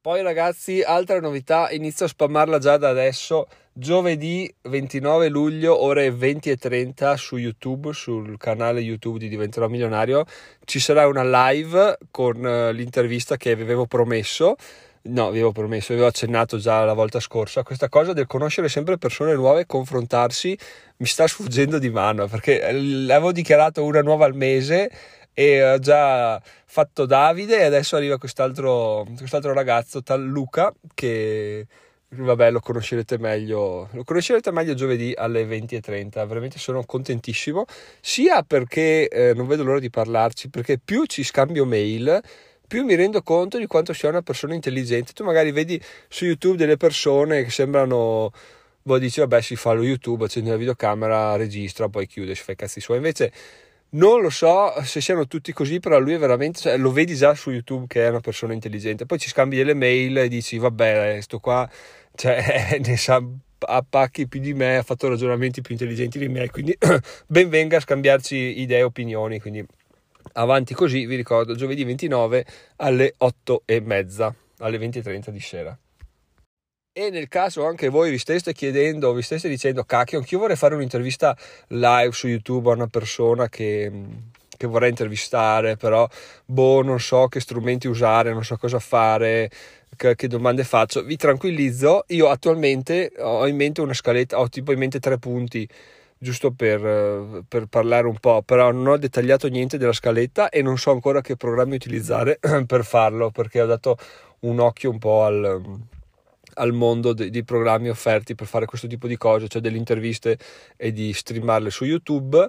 Poi 0.00 0.22
ragazzi, 0.22 0.80
altra 0.80 1.20
novità, 1.20 1.70
inizio 1.70 2.06
a 2.06 2.08
spammarla 2.08 2.58
già 2.58 2.76
da 2.76 2.88
adesso, 2.88 3.48
giovedì 3.72 4.50
29 4.62 5.28
luglio 5.28 5.82
ore 5.82 6.10
20 6.10 6.50
e 6.50 6.56
30 6.56 7.16
su 7.16 7.36
YouTube, 7.36 7.92
sul 7.92 8.38
canale 8.38 8.80
YouTube 8.80 9.18
di 9.18 9.28
Diventerò 9.28 9.68
Milionario, 9.68 10.24
ci 10.64 10.78
sarà 10.78 11.06
una 11.08 11.50
live 11.50 11.98
con 12.10 12.36
uh, 12.36 12.70
l'intervista 12.70 13.36
che 13.36 13.56
vi 13.56 13.62
avevo 13.62 13.86
promesso. 13.86 14.54
No, 15.02 15.30
vi 15.30 15.38
avevo 15.38 15.52
promesso, 15.52 15.88
vi 15.88 15.94
avevo 15.94 16.08
accennato 16.08 16.58
già 16.58 16.84
la 16.84 16.92
volta 16.92 17.20
scorsa, 17.20 17.62
questa 17.62 17.88
cosa 17.88 18.12
del 18.12 18.26
conoscere 18.26 18.68
sempre 18.68 18.98
persone 18.98 19.34
nuove 19.34 19.60
e 19.60 19.66
confrontarsi 19.66 20.58
mi 20.98 21.06
sta 21.06 21.26
sfuggendo 21.26 21.78
di 21.78 21.88
mano 21.88 22.26
perché 22.26 22.70
l'avevo 22.72 23.32
dichiarato 23.32 23.84
una 23.84 24.02
nuova 24.02 24.26
al 24.26 24.34
mese 24.34 24.90
e 25.32 25.64
ho 25.64 25.78
già 25.78 26.40
fatto 26.66 27.06
Davide 27.06 27.58
e 27.60 27.64
adesso 27.64 27.96
arriva 27.96 28.18
quest'altro, 28.18 29.06
quest'altro 29.16 29.52
ragazzo, 29.52 30.02
tal 30.02 30.22
Luca, 30.24 30.74
che 30.94 31.66
vabbè 32.10 32.50
lo 32.50 32.60
conoscerete 32.60 33.18
meglio 33.18 33.88
lo 33.92 34.02
conoscerete 34.02 34.50
meglio 34.50 34.72
giovedì 34.72 35.12
alle 35.14 35.44
20.30 35.44 36.26
veramente 36.26 36.58
sono 36.58 36.82
contentissimo 36.84 37.66
sia 38.00 38.42
perché 38.42 39.08
eh, 39.08 39.34
non 39.34 39.46
vedo 39.46 39.62
l'ora 39.62 39.78
di 39.78 39.90
parlarci 39.90 40.48
perché 40.48 40.78
più 40.82 41.04
ci 41.04 41.22
scambio 41.22 41.66
mail 41.66 42.18
più 42.68 42.84
mi 42.84 42.94
rendo 42.94 43.22
conto 43.22 43.58
di 43.58 43.66
quanto 43.66 43.92
sia 43.92 44.10
una 44.10 44.22
persona 44.22 44.54
intelligente 44.54 45.12
tu 45.12 45.24
magari 45.24 45.50
vedi 45.50 45.80
su 46.08 46.26
youtube 46.26 46.56
delle 46.56 46.76
persone 46.76 47.42
che 47.42 47.50
sembrano 47.50 48.30
voi 48.82 49.00
dici 49.00 49.20
vabbè 49.20 49.40
si 49.40 49.56
fa 49.56 49.72
lo 49.72 49.82
youtube 49.82 50.26
accende 50.26 50.50
la 50.50 50.56
videocamera 50.56 51.34
registra 51.36 51.88
poi 51.88 52.06
chiude 52.06 52.34
si 52.34 52.42
fa 52.42 52.52
i 52.52 52.56
cazzi 52.56 52.80
suoi 52.80 52.98
invece 52.98 53.32
non 53.90 54.20
lo 54.20 54.28
so 54.28 54.74
se 54.82 55.00
siano 55.00 55.26
tutti 55.26 55.52
così, 55.52 55.80
però 55.80 55.98
lui 55.98 56.12
è 56.12 56.18
veramente, 56.18 56.60
cioè, 56.60 56.76
lo 56.76 56.92
vedi 56.92 57.14
già 57.14 57.34
su 57.34 57.50
YouTube 57.50 57.86
che 57.86 58.04
è 58.04 58.08
una 58.10 58.20
persona 58.20 58.52
intelligente. 58.52 59.06
Poi 59.06 59.18
ci 59.18 59.28
scambi 59.28 59.56
delle 59.56 59.72
mail 59.72 60.18
e 60.18 60.28
dici, 60.28 60.58
vabbè, 60.58 61.18
sto 61.22 61.38
qua, 61.38 61.66
cioè, 62.14 62.78
ne 62.84 62.96
sa 62.98 63.22
a 63.60 63.84
pacchi 63.88 64.28
più 64.28 64.40
di 64.40 64.52
me, 64.54 64.76
ha 64.76 64.82
fatto 64.82 65.08
ragionamenti 65.08 65.62
più 65.62 65.72
intelligenti 65.72 66.18
di 66.18 66.28
me, 66.28 66.50
quindi 66.50 66.76
ben 67.26 67.48
venga 67.48 67.78
a 67.78 67.80
scambiarci 67.80 68.60
idee 68.60 68.78
e 68.78 68.82
opinioni. 68.82 69.40
Quindi 69.40 69.66
avanti 70.32 70.74
così, 70.74 71.06
vi 71.06 71.16
ricordo, 71.16 71.54
giovedì 71.54 71.84
29 71.84 72.46
alle 72.76 73.14
8 73.16 73.62
e 73.64 73.80
mezza, 73.80 74.34
alle 74.58 74.78
20.30 74.78 75.30
di 75.30 75.40
sera 75.40 75.78
e 76.98 77.10
nel 77.10 77.28
caso 77.28 77.64
anche 77.64 77.88
voi 77.90 78.10
vi 78.10 78.18
steste 78.18 78.52
chiedendo, 78.52 79.12
vi 79.12 79.22
steste 79.22 79.48
dicendo 79.48 79.84
cacchio, 79.84 80.18
anch'io 80.18 80.40
vorrei 80.40 80.56
fare 80.56 80.74
un'intervista 80.74 81.36
live 81.68 82.10
su 82.10 82.26
YouTube 82.26 82.70
a 82.70 82.74
una 82.74 82.88
persona 82.88 83.48
che, 83.48 83.88
che 84.56 84.66
vorrei 84.66 84.88
intervistare, 84.88 85.76
però 85.76 86.08
boh, 86.44 86.82
non 86.82 86.98
so 86.98 87.28
che 87.28 87.38
strumenti 87.38 87.86
usare, 87.86 88.32
non 88.32 88.44
so 88.44 88.56
cosa 88.56 88.80
fare, 88.80 89.48
che, 89.96 90.16
che, 90.16 90.26
domande 90.26 90.64
faccio. 90.64 91.04
Vi 91.04 91.14
tranquillizzo, 91.14 92.02
io 92.08 92.28
attualmente 92.30 93.12
ho 93.18 93.46
in 93.46 93.54
mente 93.54 93.80
una 93.80 93.94
scaletta, 93.94 94.40
ho 94.40 94.48
tipo 94.48 94.72
in 94.72 94.80
mente 94.80 94.98
tre 94.98 95.18
punti 95.18 95.68
giusto 96.18 96.50
per, 96.50 97.42
per, 97.46 97.66
parlare 97.66 98.06
un 98.06 98.18
po', 98.18 98.42
però 98.42 98.70
non 98.72 98.86
ho 98.88 98.96
dettagliato 98.96 99.48
niente 99.48 99.78
della 99.78 99.92
scaletta 99.92 100.48
e 100.48 100.62
non 100.62 100.76
so 100.76 100.90
ancora 100.90 101.20
che 101.20 101.36
programmi 101.36 101.74
utilizzare 101.74 102.38
per 102.66 102.84
farlo, 102.84 103.30
perché 103.30 103.62
ho 103.62 103.66
dato 103.66 103.96
un 104.40 104.60
occhio 104.60 104.90
un 104.90 104.98
po' 104.98 105.24
al 105.24 105.62
al 106.58 106.72
mondo 106.72 107.12
de- 107.12 107.30
di 107.30 107.44
programmi 107.44 107.88
offerti 107.88 108.34
per 108.34 108.46
fare 108.46 108.66
questo 108.66 108.86
tipo 108.86 109.06
di 109.06 109.16
cose, 109.16 109.48
cioè 109.48 109.62
delle 109.62 109.76
interviste 109.76 110.38
e 110.76 110.92
di 110.92 111.12
streamarle 111.12 111.70
su 111.70 111.84
YouTube. 111.84 112.48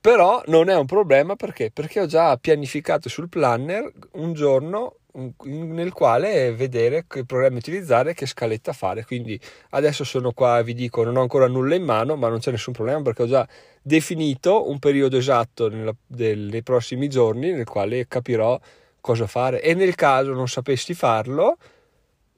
Però 0.00 0.42
non 0.46 0.68
è 0.68 0.76
un 0.76 0.86
problema 0.86 1.36
perché? 1.36 1.70
Perché 1.70 2.00
ho 2.00 2.06
già 2.06 2.36
pianificato 2.36 3.08
sul 3.08 3.28
planner 3.28 3.90
un 4.12 4.32
giorno 4.32 4.96
nel 5.44 5.92
quale 5.92 6.54
vedere 6.54 7.04
che 7.06 7.24
programmi 7.24 7.58
utilizzare, 7.58 8.14
che 8.14 8.26
scaletta 8.26 8.72
fare. 8.72 9.04
Quindi 9.04 9.38
adesso 9.70 10.04
sono 10.04 10.32
qua 10.32 10.58
e 10.58 10.64
vi 10.64 10.74
dico, 10.74 11.04
non 11.04 11.16
ho 11.16 11.20
ancora 11.20 11.46
nulla 11.48 11.74
in 11.74 11.84
mano, 11.84 12.16
ma 12.16 12.28
non 12.28 12.38
c'è 12.38 12.50
nessun 12.50 12.72
problema 12.72 13.02
perché 13.02 13.22
ho 13.22 13.26
già 13.26 13.46
definito 13.82 14.68
un 14.70 14.78
periodo 14.78 15.16
esatto 15.16 15.68
nella, 15.68 15.94
del, 16.06 16.48
nei 16.50 16.62
prossimi 16.62 17.08
giorni 17.08 17.52
nel 17.52 17.66
quale 17.66 18.06
capirò 18.08 18.58
cosa 19.00 19.26
fare. 19.26 19.60
E 19.60 19.74
nel 19.74 19.94
caso 19.94 20.32
non 20.32 20.48
sapessi 20.48 20.94
farlo, 20.94 21.58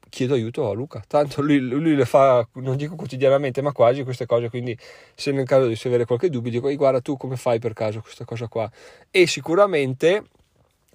chiedo 0.09 0.35
aiuto 0.35 0.69
a 0.69 0.75
Luca. 0.75 1.03
Tanto 1.07 1.43
lui, 1.43 1.59
lui, 1.61 1.95
le 1.95 2.05
fa, 2.07 2.47
non 2.55 2.77
dico 2.77 2.97
quotidianamente, 2.97 3.63
ma 3.63 3.73
quasi 3.73 4.03
queste 4.03 4.27
cose. 4.27 4.49
Quindi, 4.49 4.77
se 5.15 5.33
nel 5.33 5.47
caso 5.47 5.67
di 5.67 5.79
avere 5.85 6.07
qualche 6.07 6.31
dubbio, 6.31 6.51
dico: 6.51 6.75
guarda, 6.75 7.01
tu 7.01 7.17
come 7.17 7.37
fai 7.37 7.59
per 7.59 7.73
caso 7.73 8.01
questa 8.01 8.25
cosa 8.25 8.49
qua? 8.49 8.71
E 9.11 9.27
sicuramente 9.27 10.25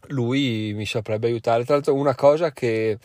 lui 0.07 0.73
mi 0.75 0.85
saprebbe 0.85 1.27
aiutare. 1.27 1.63
Tra 1.63 1.75
l'altro, 1.75 1.93
una 1.93 2.15
cosa 2.15 2.51
che, 2.51 2.97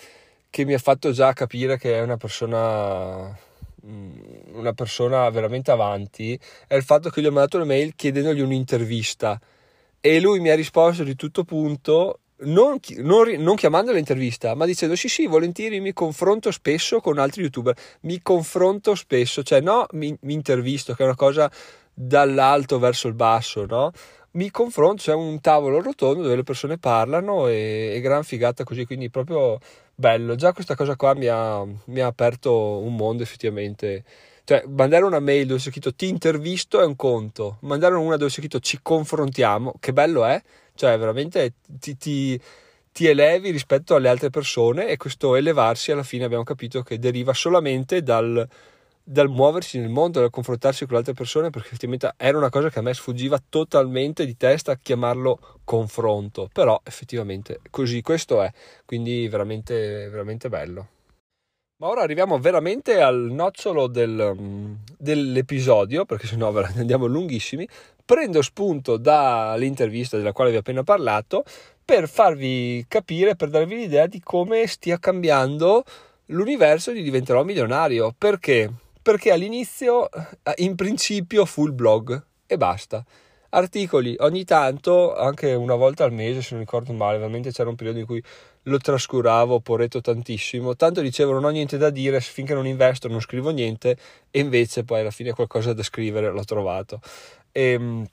che 0.50 0.64
mi 0.64 0.74
ha 0.74 0.78
fatto 0.78 1.12
già 1.12 1.32
capire 1.32 1.78
che 1.78 1.98
è 1.98 2.00
una 2.00 2.16
persona 2.16 3.36
mm, 3.84 4.12
una 4.54 4.72
persona 4.72 5.28
veramente 5.30 5.70
avanti 5.70 6.38
è 6.66 6.76
il 6.76 6.84
fatto 6.84 7.10
che 7.10 7.20
gli 7.20 7.26
ho 7.26 7.32
mandato 7.32 7.56
una 7.56 7.66
mail 7.66 7.94
chiedendogli 7.96 8.40
un'intervista 8.40 9.40
e 10.00 10.20
lui 10.20 10.38
mi 10.40 10.50
ha 10.50 10.54
risposto 10.54 11.02
di 11.02 11.16
tutto 11.16 11.44
punto 11.44 12.20
non, 12.44 12.78
non, 12.98 13.30
non 13.38 13.54
chiamando 13.54 13.92
l'intervista, 13.92 14.54
ma 14.54 14.66
dicendo 14.66 14.96
sì 14.96 15.08
sì, 15.08 15.26
volentieri 15.26 15.80
mi 15.80 15.92
confronto 15.92 16.50
spesso 16.50 17.00
con 17.00 17.18
altri 17.18 17.42
youtuber, 17.42 17.76
mi 18.00 18.20
confronto 18.20 18.94
spesso, 18.94 19.42
cioè 19.42 19.60
no, 19.60 19.86
mi, 19.92 20.16
mi 20.22 20.32
intervisto, 20.32 20.94
che 20.94 21.02
è 21.02 21.06
una 21.06 21.14
cosa 21.14 21.50
dall'alto 21.92 22.78
verso 22.78 23.08
il 23.08 23.14
basso, 23.14 23.66
no? 23.66 23.92
Mi 24.34 24.50
confronto, 24.50 25.00
c'è 25.02 25.14
un 25.14 25.40
tavolo 25.40 25.80
rotondo 25.80 26.22
dove 26.22 26.34
le 26.34 26.42
persone 26.42 26.76
parlano 26.76 27.46
e, 27.46 27.92
e 27.94 28.00
gran 28.00 28.24
figata 28.24 28.64
così, 28.64 28.84
quindi 28.84 29.08
proprio 29.08 29.60
bello. 29.94 30.34
Già 30.34 30.52
questa 30.52 30.74
cosa 30.74 30.96
qua 30.96 31.14
mi 31.14 31.26
ha, 31.28 31.64
mi 31.64 32.00
ha 32.00 32.06
aperto 32.06 32.78
un 32.78 32.96
mondo 32.96 33.22
effettivamente 33.22 34.02
Cioè, 34.42 34.64
mandare 34.66 35.04
una 35.04 35.20
mail 35.20 35.46
dove 35.46 35.60
c'è 35.60 35.70
scritto 35.70 35.94
ti 35.94 36.08
intervisto 36.08 36.80
è 36.80 36.84
un 36.84 36.96
conto, 36.96 37.58
mandare 37.60 37.94
una 37.94 38.16
dove 38.16 38.28
c'è 38.30 38.40
scritto 38.40 38.58
ci 38.60 38.80
confrontiamo, 38.82 39.74
che 39.78 39.92
bello 39.92 40.24
è, 40.24 40.42
cioè 40.74 40.98
veramente 40.98 41.54
ti, 41.78 41.96
ti, 41.96 42.40
ti 42.92 43.06
elevi 43.06 43.50
rispetto 43.50 43.94
alle 43.94 44.08
altre 44.08 44.30
persone 44.30 44.88
e 44.88 44.96
questo 44.96 45.36
elevarsi 45.36 45.92
alla 45.92 46.02
fine 46.02 46.24
abbiamo 46.24 46.42
capito 46.44 46.82
che 46.82 46.98
deriva 46.98 47.32
solamente 47.32 48.02
dal 48.02 48.46
dal 49.06 49.28
muoversi 49.28 49.78
nel 49.78 49.90
mondo, 49.90 50.20
dal 50.20 50.30
confrontarsi 50.30 50.87
con 50.87 50.96
altre 50.96 51.12
persone, 51.12 51.50
perché 51.50 51.68
effettivamente 51.68 52.14
era 52.16 52.38
una 52.38 52.49
cosa 52.49 52.70
che 52.70 52.78
a 52.78 52.82
me 52.82 52.94
sfuggiva 52.94 53.40
totalmente 53.49 54.25
di 54.25 54.37
testa 54.37 54.76
chiamarlo 54.76 55.61
confronto, 55.62 56.49
però 56.50 56.80
effettivamente 56.82 57.61
così 57.70 58.00
questo 58.00 58.42
è, 58.42 58.50
quindi 58.87 59.28
veramente, 59.28 60.08
veramente 60.08 60.49
bello. 60.49 60.88
Ma 61.76 61.88
ora 61.88 62.02
arriviamo 62.02 62.38
veramente 62.38 63.02
al 63.02 63.28
nocciolo 63.30 63.88
del, 63.88 64.78
dell'episodio, 64.96 66.06
perché 66.06 66.26
sennò 66.26 66.50
andiamo 66.76 67.06
lunghissimi. 67.06 67.68
Prendo 68.06 68.42
spunto 68.42 68.96
dall'intervista 68.96 70.16
della 70.16 70.32
quale 70.32 70.50
vi 70.50 70.56
ho 70.56 70.61
appena 70.61 70.82
parlato 70.82 71.42
per 71.84 72.08
farvi 72.08 72.84
capire, 72.87 73.34
per 73.34 73.50
darvi 73.50 73.76
l'idea 73.76 74.06
di 74.06 74.20
come 74.20 74.66
stia 74.66 74.99
cambiando 74.99 75.82
l'universo 76.26 76.92
di 76.92 77.02
diventerò 77.02 77.44
milionario. 77.44 78.14
Perché? 78.16 78.70
Perché 79.04 79.32
all'inizio 79.32 80.11
eh, 80.11 80.25
in 80.56 80.76
principio 80.76 81.44
full 81.44 81.75
blog 81.75 82.25
e 82.46 82.56
basta. 82.56 83.04
Articoli 83.50 84.16
ogni 84.20 84.44
tanto 84.44 85.14
anche 85.14 85.52
una 85.52 85.75
volta 85.75 86.04
al 86.04 86.12
mese 86.12 86.40
se 86.40 86.49
non 86.52 86.61
ricordo 86.61 86.94
male 86.94 87.18
veramente 87.18 87.52
c'era 87.52 87.68
un 87.68 87.76
periodo 87.76 87.99
in 87.99 88.06
cui 88.06 88.23
lo 88.62 88.78
trascuravo 88.78 89.61
poretto 89.61 90.00
tantissimo. 90.00 90.75
Tanto 90.75 91.02
dicevo 91.02 91.32
non 91.32 91.44
ho 91.44 91.50
niente 91.50 91.76
da 91.76 91.90
dire 91.90 92.18
finché 92.20 92.54
non 92.54 92.66
investo 92.66 93.06
non 93.08 93.20
scrivo 93.20 93.50
niente 93.50 93.99
e 94.30 94.40
invece 94.40 94.84
poi 94.84 95.00
alla 95.00 95.11
fine 95.11 95.32
qualcosa 95.34 95.75
da 95.75 95.82
scrivere 95.82 96.30
l'ho 96.30 96.44
trovato. 96.44 97.00
E, 97.52 97.62
ehm, 97.73 98.06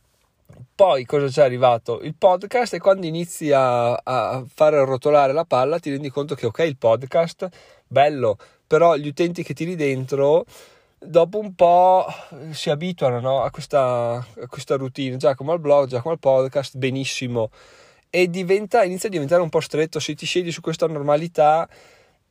poi 0.76 1.06
cosa 1.06 1.28
c'è 1.28 1.42
arrivato? 1.42 2.02
Il 2.02 2.16
podcast 2.16 2.74
e 2.74 2.80
quando 2.80 3.06
inizi 3.06 3.54
a, 3.54 3.94
a 3.94 4.44
fare 4.46 4.84
rotolare 4.84 5.32
la 5.32 5.46
palla 5.46 5.80
ti 5.80 5.90
rendi 5.90 6.10
conto 6.10 6.36
che 6.36 6.48
ok 6.48 6.60
il 6.60 6.78
podcast 6.78 7.48
bello 7.88 8.38
però 8.68 8.96
gli 8.96 9.08
utenti 9.08 9.44
che 9.44 9.54
tiri 9.54 9.76
dentro 9.76 10.46
dopo 11.04 11.40
un 11.40 11.56
po' 11.56 12.06
si 12.52 12.70
abituano 12.70 13.20
no? 13.20 13.42
a, 13.42 13.50
questa, 13.50 14.14
a, 14.14 14.48
questa, 14.48 14.76
routine, 14.76 15.18
già 15.18 15.36
come 15.36 15.52
al 15.52 15.60
blog, 15.60 15.88
già 15.88 16.02
come 16.02 16.14
al 16.14 16.20
podcast, 16.20 16.78
benissimo, 16.78 17.50
e 18.10 18.30
diventa, 18.30 18.84
inizia 18.84 19.10
a 19.10 19.12
diventare 19.12 19.42
un 19.42 19.50
po' 19.50 19.62
stretto, 19.62 20.00
se 20.00 20.14
ti 20.14 20.26
scegli 20.26 20.52
su 20.52 20.62
questa 20.62 20.88
normalità, 20.88 21.68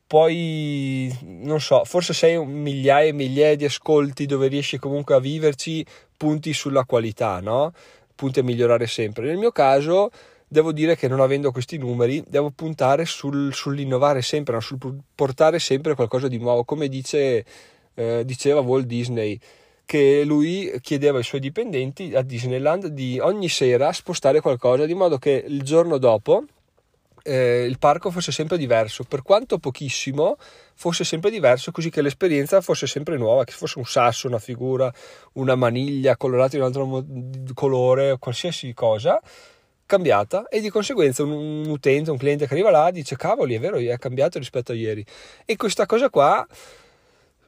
poi 0.06 1.16
non 1.22 1.60
so, 1.60 1.84
forse 1.84 2.12
sei 2.12 2.44
migliaia 2.44 3.08
e 3.08 3.12
migliaia 3.12 3.56
di 3.56 3.64
ascolti 3.64 4.26
dove 4.26 4.48
riesci 4.48 4.78
comunque 4.78 5.14
a 5.14 5.20
viverci, 5.20 5.84
punti 6.16 6.52
sulla 6.52 6.84
qualità, 6.84 7.40
no? 7.40 7.72
Punti 8.14 8.40
a 8.40 8.42
migliorare 8.42 8.86
sempre. 8.86 9.26
Nel 9.26 9.36
mio 9.36 9.52
caso 9.52 10.10
devo 10.46 10.72
dire 10.72 10.96
che 10.96 11.06
non 11.06 11.20
avendo 11.20 11.52
questi 11.52 11.78
numeri 11.78 12.24
devo 12.26 12.50
puntare 12.50 13.04
sul, 13.04 13.54
sull'innovare 13.54 14.20
sempre, 14.20 14.54
no? 14.54 14.60
sul 14.60 14.78
portare 15.14 15.60
sempre 15.60 15.94
qualcosa 15.94 16.26
di 16.26 16.38
nuovo, 16.38 16.64
come 16.64 16.88
dice 16.88 17.44
eh, 17.94 18.22
diceva 18.24 18.60
Walt 18.60 18.86
Disney 18.86 19.38
che 19.84 20.22
lui 20.24 20.72
chiedeva 20.80 21.18
ai 21.18 21.24
suoi 21.24 21.40
dipendenti 21.40 22.14
a 22.14 22.22
Disneyland 22.22 22.86
di 22.86 23.18
ogni 23.18 23.48
sera 23.48 23.92
spostare 23.92 24.40
qualcosa 24.40 24.86
di 24.86 24.94
modo 24.94 25.18
che 25.18 25.44
il 25.46 25.62
giorno 25.62 25.98
dopo 25.98 26.44
eh, 27.22 27.64
il 27.64 27.78
parco 27.78 28.10
fosse 28.10 28.32
sempre 28.32 28.56
diverso, 28.56 29.04
per 29.04 29.22
quanto 29.22 29.58
pochissimo 29.58 30.36
fosse 30.74 31.04
sempre 31.04 31.30
diverso, 31.30 31.70
così 31.70 31.90
che 31.90 32.02
l'esperienza 32.02 32.60
fosse 32.60 32.86
sempre 32.86 33.16
nuova, 33.16 33.44
che 33.44 33.52
fosse 33.52 33.78
un 33.78 33.84
sasso, 33.84 34.26
una 34.26 34.38
figura, 34.38 34.92
una 35.32 35.54
maniglia 35.54 36.16
colorata 36.16 36.56
in 36.56 36.62
un 36.62 36.68
altro 36.68 37.04
colore, 37.54 38.16
qualsiasi 38.18 38.72
cosa 38.72 39.20
cambiata 39.86 40.46
e 40.48 40.60
di 40.60 40.70
conseguenza 40.70 41.24
un, 41.24 41.32
un 41.32 41.68
utente, 41.68 42.12
un 42.12 42.16
cliente 42.16 42.46
che 42.46 42.54
arriva 42.54 42.70
là 42.70 42.92
dice 42.92 43.16
cavoli 43.16 43.56
è 43.56 43.58
vero, 43.58 43.76
è 43.76 43.98
cambiato 43.98 44.38
rispetto 44.38 44.70
a 44.70 44.76
ieri 44.76 45.04
e 45.44 45.56
questa 45.56 45.84
cosa 45.84 46.08
qua 46.08 46.46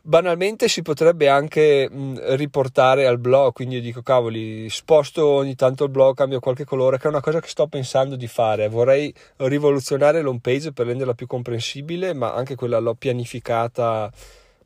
banalmente 0.03 0.69
si 0.69 0.83
potrebbe 0.83 1.29
anche 1.29 1.89
mh, 1.89 2.35
riportare 2.37 3.07
al 3.07 3.19
blog, 3.19 3.53
quindi 3.53 3.77
io 3.77 3.81
dico 3.81 4.03
cavoli, 4.03 4.69
sposto 4.69 5.27
ogni 5.27 5.55
tanto 5.55 5.85
il 5.85 5.91
blog, 5.91 6.17
cambio 6.17 6.41
qualche 6.41 6.65
colore, 6.65 6.99
che 6.99 7.05
è 7.05 7.09
una 7.09 7.21
cosa 7.21 7.41
che 7.41 7.49
sto 7.49 7.67
pensando 7.69 8.17
di 8.17 8.27
fare. 8.27 8.69
Vorrei 8.69 9.15
rivoluzionare 9.37 10.21
l'home 10.21 10.41
page 10.41 10.73
per 10.73 10.87
renderla 10.87 11.15
più 11.15 11.27
comprensibile, 11.27 12.13
ma 12.13 12.35
anche 12.35 12.57
quella 12.57 12.79
l'ho 12.79 12.95
pianificata, 12.95 14.13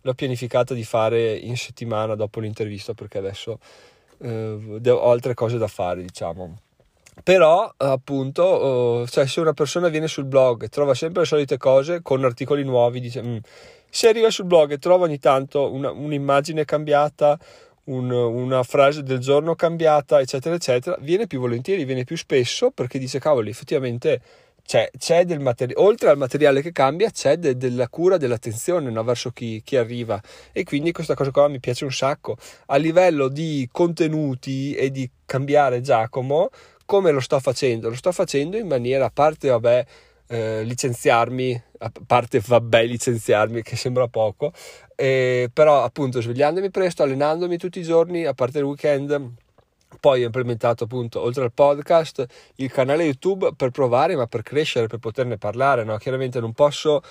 l'ho 0.00 0.14
pianificata 0.14 0.74
di 0.74 0.84
fare 0.84 1.36
in 1.36 1.56
settimana 1.56 2.14
dopo 2.14 2.40
l'intervista 2.40 2.94
perché 2.94 3.18
adesso 3.18 3.58
eh, 4.22 4.90
ho 4.90 5.10
altre 5.10 5.34
cose 5.34 5.58
da 5.58 5.68
fare, 5.68 6.02
diciamo. 6.02 6.56
Però 7.22 7.72
appunto, 7.78 8.42
oh, 8.42 9.06
cioè, 9.06 9.26
se 9.26 9.40
una 9.40 9.54
persona 9.54 9.88
viene 9.88 10.06
sul 10.06 10.26
blog 10.26 10.64
e 10.64 10.68
trova 10.68 10.92
sempre 10.92 11.20
le 11.22 11.26
solite 11.26 11.56
cose 11.56 12.02
con 12.02 12.22
articoli 12.24 12.62
nuovi, 12.62 13.00
dice 13.00 13.22
mm, 13.22 13.36
se 13.96 14.08
arriva 14.08 14.30
sul 14.30 14.44
blog 14.44 14.72
e 14.72 14.78
trova 14.78 15.06
ogni 15.06 15.18
tanto 15.18 15.72
una, 15.72 15.90
un'immagine 15.90 16.66
cambiata, 16.66 17.38
un, 17.84 18.10
una 18.10 18.62
frase 18.62 19.02
del 19.02 19.20
giorno 19.20 19.54
cambiata, 19.54 20.20
eccetera, 20.20 20.54
eccetera, 20.54 20.98
viene 21.00 21.26
più 21.26 21.40
volentieri, 21.40 21.86
viene 21.86 22.04
più 22.04 22.14
spesso 22.14 22.70
perché 22.70 22.98
dice 22.98 23.18
cavoli, 23.18 23.48
effettivamente 23.48 24.20
c'è, 24.66 24.90
c'è 24.98 25.24
del 25.24 25.40
materiale, 25.40 25.82
oltre 25.82 26.10
al 26.10 26.18
materiale 26.18 26.60
che 26.60 26.72
cambia, 26.72 27.08
c'è 27.08 27.38
de, 27.38 27.56
della 27.56 27.88
cura, 27.88 28.18
dell'attenzione 28.18 28.90
no, 28.90 29.02
verso 29.02 29.30
chi, 29.30 29.62
chi, 29.64 29.76
arriva 29.76 30.20
e 30.52 30.62
quindi 30.62 30.92
questa 30.92 31.14
cosa 31.14 31.30
qua 31.30 31.48
mi 31.48 31.58
piace 31.58 31.84
un 31.84 31.92
sacco. 31.92 32.36
A 32.66 32.76
livello 32.76 33.28
di 33.28 33.66
contenuti 33.72 34.74
e 34.74 34.90
di 34.90 35.10
cambiare 35.24 35.80
Giacomo, 35.80 36.50
come 36.84 37.12
lo 37.12 37.20
sto 37.20 37.40
facendo? 37.40 37.88
Lo 37.88 37.96
sto 37.96 38.12
facendo 38.12 38.58
in 38.58 38.66
maniera, 38.66 39.06
a 39.06 39.10
parte, 39.10 39.48
vabbè, 39.48 39.86
eh, 40.28 40.62
licenziarmi, 40.62 41.62
a 41.78 41.92
parte 42.06 42.40
vabbè 42.44 42.84
licenziarmi 42.84 43.62
che 43.62 43.76
sembra 43.76 44.08
poco, 44.08 44.52
eh, 44.94 45.50
però 45.52 45.84
appunto 45.84 46.20
svegliandomi 46.20 46.70
presto, 46.70 47.02
allenandomi 47.02 47.56
tutti 47.56 47.80
i 47.80 47.84
giorni, 47.84 48.24
a 48.24 48.34
parte 48.34 48.58
il 48.58 48.64
weekend, 48.64 49.32
poi 50.00 50.22
ho 50.22 50.26
implementato 50.26 50.84
appunto 50.84 51.20
oltre 51.20 51.44
al 51.44 51.52
podcast 51.52 52.24
il 52.56 52.70
canale 52.70 53.04
YouTube 53.04 53.52
per 53.56 53.70
provare, 53.70 54.16
ma 54.16 54.26
per 54.26 54.42
crescere, 54.42 54.86
per 54.86 54.98
poterne 54.98 55.38
parlare, 55.38 55.84
no? 55.84 55.96
chiaramente 55.96 56.40
non 56.40 56.52
posso 56.52 57.02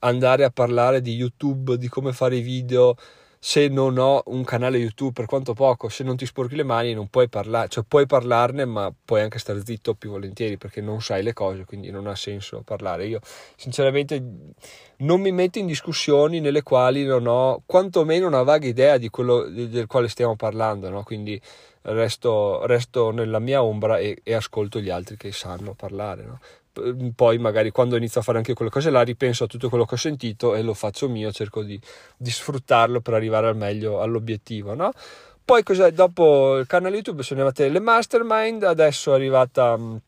andare 0.00 0.44
a 0.44 0.50
parlare 0.50 1.00
di 1.00 1.14
YouTube, 1.14 1.76
di 1.76 1.88
come 1.88 2.12
fare 2.12 2.36
i 2.36 2.40
video, 2.40 2.96
se 3.44 3.66
non 3.66 3.98
ho 3.98 4.22
un 4.26 4.44
canale 4.44 4.78
YouTube, 4.78 5.10
per 5.10 5.26
quanto 5.26 5.52
poco, 5.52 5.88
se 5.88 6.04
non 6.04 6.16
ti 6.16 6.26
sporchi 6.26 6.54
le 6.54 6.62
mani 6.62 6.94
non 6.94 7.08
puoi 7.08 7.28
parlare, 7.28 7.66
cioè 7.70 7.82
puoi 7.82 8.06
parlarne 8.06 8.64
ma 8.66 8.94
puoi 9.04 9.20
anche 9.20 9.40
stare 9.40 9.64
zitto 9.64 9.94
più 9.94 10.10
volentieri 10.10 10.56
perché 10.56 10.80
non 10.80 11.02
sai 11.02 11.24
le 11.24 11.32
cose, 11.32 11.64
quindi 11.64 11.90
non 11.90 12.06
ha 12.06 12.14
senso 12.14 12.62
parlare. 12.64 13.06
Io 13.06 13.18
sinceramente 13.56 14.22
non 14.98 15.20
mi 15.20 15.32
metto 15.32 15.58
in 15.58 15.66
discussioni 15.66 16.38
nelle 16.38 16.62
quali 16.62 17.04
non 17.04 17.26
ho 17.26 17.64
quantomeno 17.66 18.28
una 18.28 18.44
vaga 18.44 18.68
idea 18.68 18.96
di 18.96 19.08
quello 19.08 19.42
del 19.48 19.88
quale 19.88 20.06
stiamo 20.06 20.36
parlando, 20.36 20.88
no? 20.88 21.02
quindi 21.02 21.40
resto, 21.82 22.64
resto 22.66 23.10
nella 23.10 23.40
mia 23.40 23.64
ombra 23.64 23.98
e, 23.98 24.20
e, 24.22 24.34
ascolto 24.34 24.78
gli 24.78 24.88
altri 24.88 25.16
che 25.16 25.32
sanno 25.32 25.74
parlare. 25.74 26.22
No? 26.22 26.38
Poi 27.14 27.38
magari 27.38 27.70
quando 27.70 27.96
inizio 27.96 28.20
a 28.20 28.22
fare 28.22 28.38
anche 28.38 28.54
quelle 28.54 28.70
cose 28.70 28.90
là 28.90 29.02
ripenso 29.02 29.44
a 29.44 29.46
tutto 29.46 29.68
quello 29.68 29.84
che 29.84 29.94
ho 29.94 29.98
sentito 29.98 30.54
e 30.54 30.62
lo 30.62 30.74
faccio 30.74 31.08
mio, 31.08 31.30
cerco 31.32 31.62
di, 31.62 31.78
di 32.16 32.30
sfruttarlo 32.30 33.00
per 33.00 33.14
arrivare 33.14 33.48
al 33.48 33.56
meglio 33.56 34.00
all'obiettivo, 34.00 34.74
no? 34.74 34.92
Poi 35.44 35.62
cos'è? 35.62 35.90
Dopo 35.92 36.56
il 36.58 36.66
canale 36.66 36.94
YouTube 36.94 37.22
sono 37.22 37.40
arrivate 37.40 37.68
le 37.68 37.80
mastermind, 37.80 38.62
adesso 38.62 39.12
è 39.12 39.14
arrivata 39.14 39.76
mh, 39.76 40.00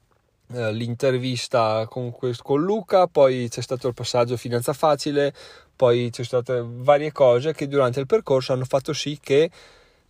eh, 0.52 0.72
l'intervista 0.72 1.86
con, 1.88 2.12
questo, 2.12 2.42
con 2.42 2.62
Luca, 2.62 3.06
poi 3.08 3.48
c'è 3.50 3.60
stato 3.60 3.88
il 3.88 3.94
passaggio 3.94 4.36
finanza 4.36 4.72
facile, 4.72 5.34
poi 5.74 6.10
c'è 6.10 6.22
state 6.22 6.62
varie 6.64 7.12
cose 7.12 7.52
che 7.52 7.66
durante 7.66 8.00
il 8.00 8.06
percorso 8.06 8.52
hanno 8.52 8.64
fatto 8.64 8.92
sì 8.92 9.18
che 9.20 9.50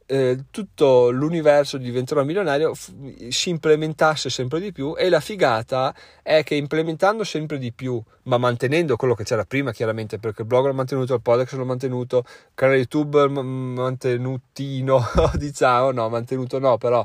eh, 0.06 0.44
tutto 0.50 1.10
l'universo 1.10 1.78
diventerò 1.78 2.24
milionario 2.24 2.74
f- 2.74 2.92
si 3.28 3.50
implementasse 3.50 4.28
sempre 4.28 4.60
di 4.60 4.72
più 4.72 4.94
e 4.96 5.08
la 5.08 5.20
figata 5.20 5.94
è 6.22 6.42
che 6.42 6.54
implementando 6.54 7.24
sempre 7.24 7.58
di 7.58 7.72
più 7.72 8.02
ma 8.24 8.36
mantenendo 8.38 8.96
quello 8.96 9.14
che 9.14 9.24
c'era 9.24 9.44
prima 9.44 9.72
chiaramente 9.72 10.18
perché 10.18 10.42
il 10.42 10.48
blog 10.48 10.66
l'ho 10.66 10.74
mantenuto 10.74 11.14
il 11.14 11.22
podcast 11.22 11.54
l'ho 11.54 11.64
mantenuto 11.64 12.18
il 12.26 12.52
canale 12.54 12.78
youtube 12.78 13.28
mantenutino 13.28 15.02
diciamo 15.36 15.90
no 15.90 16.08
mantenuto 16.08 16.58
no 16.58 16.76
però 16.76 17.04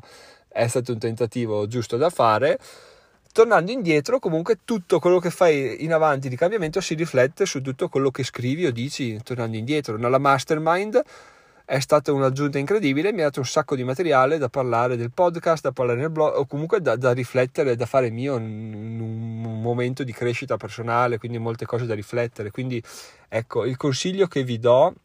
è 0.49 0.67
stato 0.67 0.91
un 0.91 0.99
tentativo 0.99 1.67
giusto 1.67 1.95
da 1.95 2.09
fare. 2.09 2.59
Tornando 3.31 3.71
indietro 3.71 4.19
comunque 4.19 4.59
tutto 4.65 4.99
quello 4.99 5.19
che 5.19 5.29
fai 5.29 5.83
in 5.83 5.93
avanti 5.93 6.29
di 6.29 6.35
cambiamento 6.35 6.81
si 6.81 6.95
riflette 6.95 7.45
su 7.45 7.61
tutto 7.61 7.87
quello 7.87 8.09
che 8.09 8.23
scrivi 8.23 8.65
o 8.65 8.71
dici 8.71 9.21
tornando 9.23 9.55
indietro 9.55 9.97
nella 9.97 10.17
mastermind 10.17 10.99
è 11.69 11.79
stata 11.79 12.11
un'aggiunta 12.11 12.57
incredibile, 12.57 13.13
mi 13.13 13.21
ha 13.21 13.25
dato 13.25 13.41
un 13.41 13.45
sacco 13.45 13.75
di 13.75 13.83
materiale 13.83 14.39
da 14.39 14.49
parlare 14.49 14.97
del 14.97 15.11
podcast, 15.11 15.61
da 15.61 15.71
parlare 15.71 15.99
nel 15.99 16.09
blog 16.09 16.35
o 16.35 16.47
comunque 16.47 16.81
da, 16.81 16.95
da 16.95 17.11
riflettere, 17.11 17.75
da 17.75 17.85
fare 17.85 18.09
mio 18.09 18.37
in 18.37 18.99
un 18.99 19.61
momento 19.61 20.03
di 20.03 20.11
crescita 20.11 20.57
personale, 20.57 21.19
quindi 21.19 21.37
molte 21.37 21.67
cose 21.67 21.85
da 21.85 21.93
riflettere. 21.93 22.49
Quindi 22.49 22.81
ecco, 23.27 23.65
il 23.65 23.77
consiglio 23.77 24.25
che 24.25 24.43
vi 24.43 24.57
do 24.57 24.95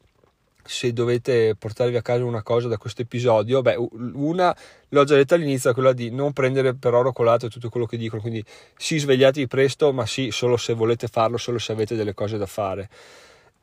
se 0.64 0.94
dovete 0.94 1.54
portarvi 1.54 1.96
a 1.96 2.02
casa 2.02 2.24
una 2.24 2.42
cosa 2.42 2.66
da 2.66 2.78
questo 2.78 3.02
episodio, 3.02 3.60
beh, 3.60 3.76
una 4.14 4.56
l'ho 4.88 5.04
già 5.04 5.16
detta 5.16 5.34
all'inizio, 5.34 5.74
quella 5.74 5.92
di 5.92 6.10
non 6.10 6.32
prendere 6.32 6.72
per 6.74 6.94
oro 6.94 7.12
colato 7.12 7.48
tutto 7.48 7.68
quello 7.68 7.84
che 7.84 7.98
dicono, 7.98 8.22
quindi 8.22 8.42
sì, 8.74 8.96
svegliatevi 8.96 9.46
presto, 9.48 9.92
ma 9.92 10.06
sì, 10.06 10.30
solo 10.30 10.56
se 10.56 10.72
volete 10.72 11.08
farlo, 11.08 11.36
solo 11.36 11.58
se 11.58 11.72
avete 11.72 11.94
delle 11.94 12.14
cose 12.14 12.38
da 12.38 12.46
fare. 12.46 12.88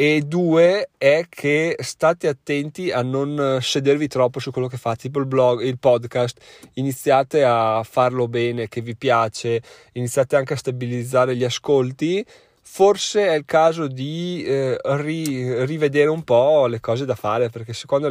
E 0.03 0.23
due 0.23 0.89
è 0.97 1.25
che 1.29 1.75
state 1.77 2.27
attenti 2.27 2.89
a 2.89 3.03
non 3.03 3.59
sedervi 3.61 4.07
troppo 4.07 4.39
su 4.39 4.49
quello 4.49 4.67
che 4.67 4.77
fate, 4.77 4.97
tipo 4.97 5.19
il 5.19 5.27
blog, 5.27 5.61
il 5.61 5.77
podcast, 5.77 6.39
iniziate 6.73 7.43
a 7.43 7.83
farlo 7.87 8.27
bene, 8.27 8.67
che 8.67 8.81
vi 8.81 8.95
piace, 8.95 9.61
iniziate 9.91 10.35
anche 10.35 10.53
a 10.53 10.57
stabilizzare 10.57 11.35
gli 11.35 11.43
ascolti. 11.43 12.25
Forse 12.63 13.27
è 13.27 13.35
il 13.35 13.45
caso 13.45 13.85
di 13.85 14.43
eh, 14.43 14.75
ri, 14.81 15.65
rivedere 15.65 16.09
un 16.09 16.23
po' 16.23 16.65
le 16.65 16.79
cose 16.79 17.05
da 17.05 17.13
fare 17.13 17.49
perché 17.51 17.73
se 17.73 17.85
quando 17.85 18.07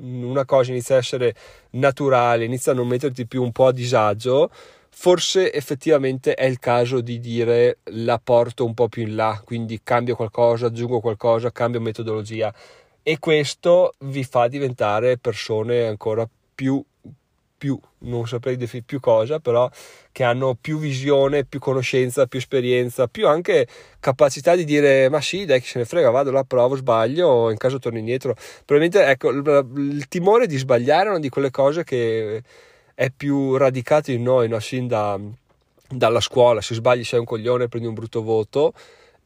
una 0.00 0.44
cosa 0.44 0.70
inizia 0.70 0.96
a 0.96 0.98
essere 0.98 1.34
naturale, 1.70 2.44
inizia 2.44 2.72
a 2.72 2.74
non 2.74 2.88
metterti 2.88 3.24
più 3.24 3.42
un 3.42 3.52
po' 3.52 3.68
a 3.68 3.72
disagio, 3.72 4.50
forse 4.94 5.52
effettivamente 5.52 6.34
è 6.34 6.44
il 6.44 6.58
caso 6.58 7.00
di 7.00 7.18
dire 7.18 7.78
la 7.84 8.20
porto 8.22 8.64
un 8.64 8.74
po' 8.74 8.88
più 8.88 9.02
in 9.02 9.16
là, 9.16 9.40
quindi 9.44 9.80
cambio 9.82 10.14
qualcosa, 10.14 10.66
aggiungo 10.66 11.00
qualcosa, 11.00 11.50
cambio 11.50 11.80
metodologia 11.80 12.52
e 13.02 13.18
questo 13.18 13.94
vi 14.00 14.22
fa 14.22 14.46
diventare 14.46 15.18
persone 15.18 15.86
ancora 15.86 16.28
più 16.54 16.84
più, 17.62 17.78
non 17.98 18.26
saprei 18.26 18.56
definire 18.56 18.84
più 18.84 18.98
cosa, 18.98 19.38
però 19.38 19.70
che 20.10 20.24
hanno 20.24 20.56
più 20.60 20.78
visione, 20.78 21.44
più 21.44 21.60
conoscenza, 21.60 22.26
più 22.26 22.40
esperienza, 22.40 23.06
più 23.06 23.28
anche 23.28 23.68
capacità 24.00 24.56
di 24.56 24.64
dire 24.64 25.08
ma 25.08 25.20
sì, 25.20 25.44
dai 25.44 25.60
che 25.60 25.66
se 25.68 25.78
ne 25.78 25.84
frega, 25.84 26.10
vado 26.10 26.32
là, 26.32 26.42
provo, 26.42 26.74
sbaglio, 26.74 27.50
in 27.50 27.56
caso 27.58 27.78
torno 27.78 27.98
indietro. 27.98 28.34
Probabilmente 28.64 29.08
ecco, 29.08 29.30
il, 29.30 29.94
il 29.96 30.08
timore 30.08 30.48
di 30.48 30.56
sbagliare 30.56 31.06
è 31.06 31.10
una 31.10 31.20
di 31.20 31.28
quelle 31.28 31.50
cose 31.52 31.84
che 31.84 32.42
è 32.94 33.10
più 33.10 33.56
radicato 33.56 34.10
in 34.10 34.22
noi, 34.22 34.48
no? 34.48 34.58
sin 34.60 34.86
da, 34.86 35.18
dalla 35.88 36.20
scuola, 36.20 36.60
se 36.60 36.74
sbagli 36.74 37.04
sei 37.04 37.20
un 37.20 37.24
coglione, 37.24 37.68
prendi 37.68 37.88
un 37.88 37.94
brutto 37.94 38.22
voto. 38.22 38.72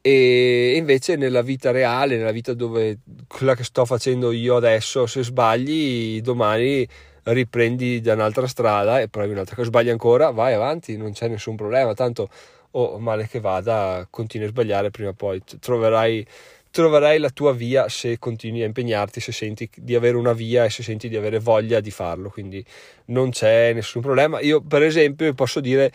E 0.01 0.75
invece 0.77 1.15
nella 1.15 1.41
vita 1.41 1.71
reale, 1.71 2.17
nella 2.17 2.31
vita 2.31 2.53
dove 2.53 2.99
quella 3.27 3.55
che 3.55 3.63
sto 3.63 3.83
facendo 3.85 4.31
io 4.31 4.55
adesso, 4.55 5.05
se 5.05 5.23
sbagli 5.23 6.21
domani 6.21 6.87
riprendi 7.23 7.99
da 7.99 8.13
un'altra 8.13 8.47
strada 8.47 9.01
e 9.01 9.09
provi 9.09 9.31
un'altra. 9.31 9.55
Cosa, 9.55 9.67
sbagli 9.67 9.89
ancora, 9.89 10.31
vai 10.31 10.53
avanti, 10.53 10.95
non 10.95 11.11
c'è 11.11 11.27
nessun 11.27 11.55
problema, 11.55 11.93
tanto 11.93 12.29
o 12.71 12.83
oh, 12.83 12.99
male 12.99 13.27
che 13.27 13.39
vada, 13.39 14.05
continui 14.09 14.47
a 14.47 14.49
sbagliare 14.49 14.91
prima 14.91 15.09
o 15.09 15.13
poi, 15.13 15.41
troverai, 15.59 16.25
troverai 16.71 17.19
la 17.19 17.29
tua 17.29 17.53
via 17.53 17.89
se 17.89 18.17
continui 18.19 18.61
a 18.61 18.65
impegnarti, 18.65 19.19
se 19.19 19.31
senti 19.31 19.69
di 19.75 19.95
avere 19.95 20.17
una 20.17 20.33
via 20.33 20.65
e 20.65 20.69
se 20.69 20.83
senti 20.83 21.09
di 21.09 21.15
avere 21.15 21.39
voglia 21.39 21.79
di 21.79 21.91
farlo, 21.91 22.29
quindi 22.29 22.63
non 23.05 23.31
c'è 23.31 23.73
nessun 23.73 24.01
problema. 24.01 24.39
Io 24.41 24.61
per 24.61 24.83
esempio 24.83 25.33
posso 25.33 25.59
dire 25.59 25.91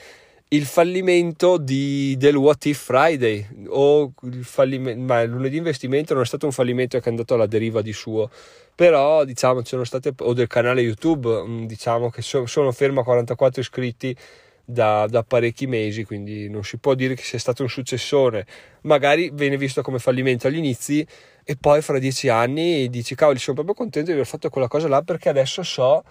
il 0.49 0.67
fallimento 0.67 1.57
di, 1.57 2.14
del 2.19 2.37
What 2.37 2.67
If 2.67 2.85
Friday 2.85 3.47
o 3.69 4.12
il 4.25 4.45
fallimento, 4.45 5.02
ma 5.02 5.25
lunedì 5.25 5.57
investimento 5.57 6.12
non 6.12 6.25
è 6.25 6.26
stato 6.26 6.47
un 6.47 6.52
fallimento 6.52 6.99
che 6.99 7.05
è 7.05 7.09
andato 7.09 7.35
alla 7.35 7.47
deriva 7.47 7.81
di 7.81 7.93
suo 7.93 8.31
però 8.75 9.25
diciamo 9.25 9.61
ci 9.62 9.69
sono 9.69 9.85
state 9.85 10.12
o 10.19 10.33
del 10.33 10.47
canale 10.47 10.81
YouTube 10.81 11.43
mm, 11.43 11.64
diciamo 11.64 12.11
che 12.11 12.23
so, 12.23 12.47
sono 12.47 12.73
fermo 12.73 13.00
a 13.00 13.05
44 13.05 13.61
iscritti 13.61 14.17
da, 14.64 15.07
da, 15.07 15.23
parecchi 15.23 15.66
mesi 15.66 16.04
quindi 16.04 16.49
non 16.49 16.62
si 16.64 16.78
può 16.78 16.95
dire 16.95 17.14
che 17.14 17.23
sia 17.23 17.38
stato 17.38 17.62
un 17.62 17.69
successore 17.69 18.47
magari 18.83 19.31
viene 19.33 19.57
visto 19.57 19.83
come 19.83 19.99
fallimento 19.99 20.47
agli 20.47 20.57
inizi 20.57 21.07
e 21.45 21.57
poi 21.57 21.83
fra 21.83 21.99
dieci 21.99 22.28
anni 22.28 22.88
dici 22.88 23.14
cavoli 23.14 23.38
sono 23.38 23.57
proprio 23.57 23.75
contento 23.75 24.09
di 24.09 24.14
aver 24.14 24.26
fatto 24.26 24.49
quella 24.50 24.69
cosa 24.69 24.88
là 24.88 25.02
perché 25.02 25.28
adesso 25.28 25.62
so 25.62 26.04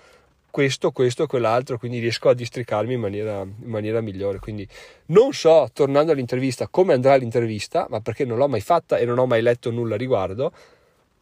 questo, 0.51 0.91
questo, 0.91 1.25
quell'altro, 1.25 1.79
quindi 1.79 1.99
riesco 1.99 2.29
a 2.29 2.33
districarmi 2.33 2.93
in 2.93 2.99
maniera, 2.99 3.41
in 3.41 3.69
maniera, 3.69 4.01
migliore. 4.01 4.37
Quindi 4.39 4.67
non 5.07 5.31
so, 5.31 5.69
tornando 5.73 6.11
all'intervista, 6.11 6.67
come 6.67 6.93
andrà 6.93 7.15
l'intervista, 7.15 7.87
ma 7.89 8.01
perché 8.01 8.25
non 8.25 8.37
l'ho 8.37 8.49
mai 8.49 8.61
fatta 8.61 8.97
e 8.97 9.05
non 9.05 9.17
ho 9.17 9.25
mai 9.25 9.41
letto 9.41 9.71
nulla 9.71 9.95
a 9.95 9.97
riguardo, 9.97 10.51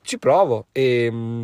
ci 0.02 0.18
provo 0.18 0.66
e, 0.72 1.10
mm, 1.10 1.44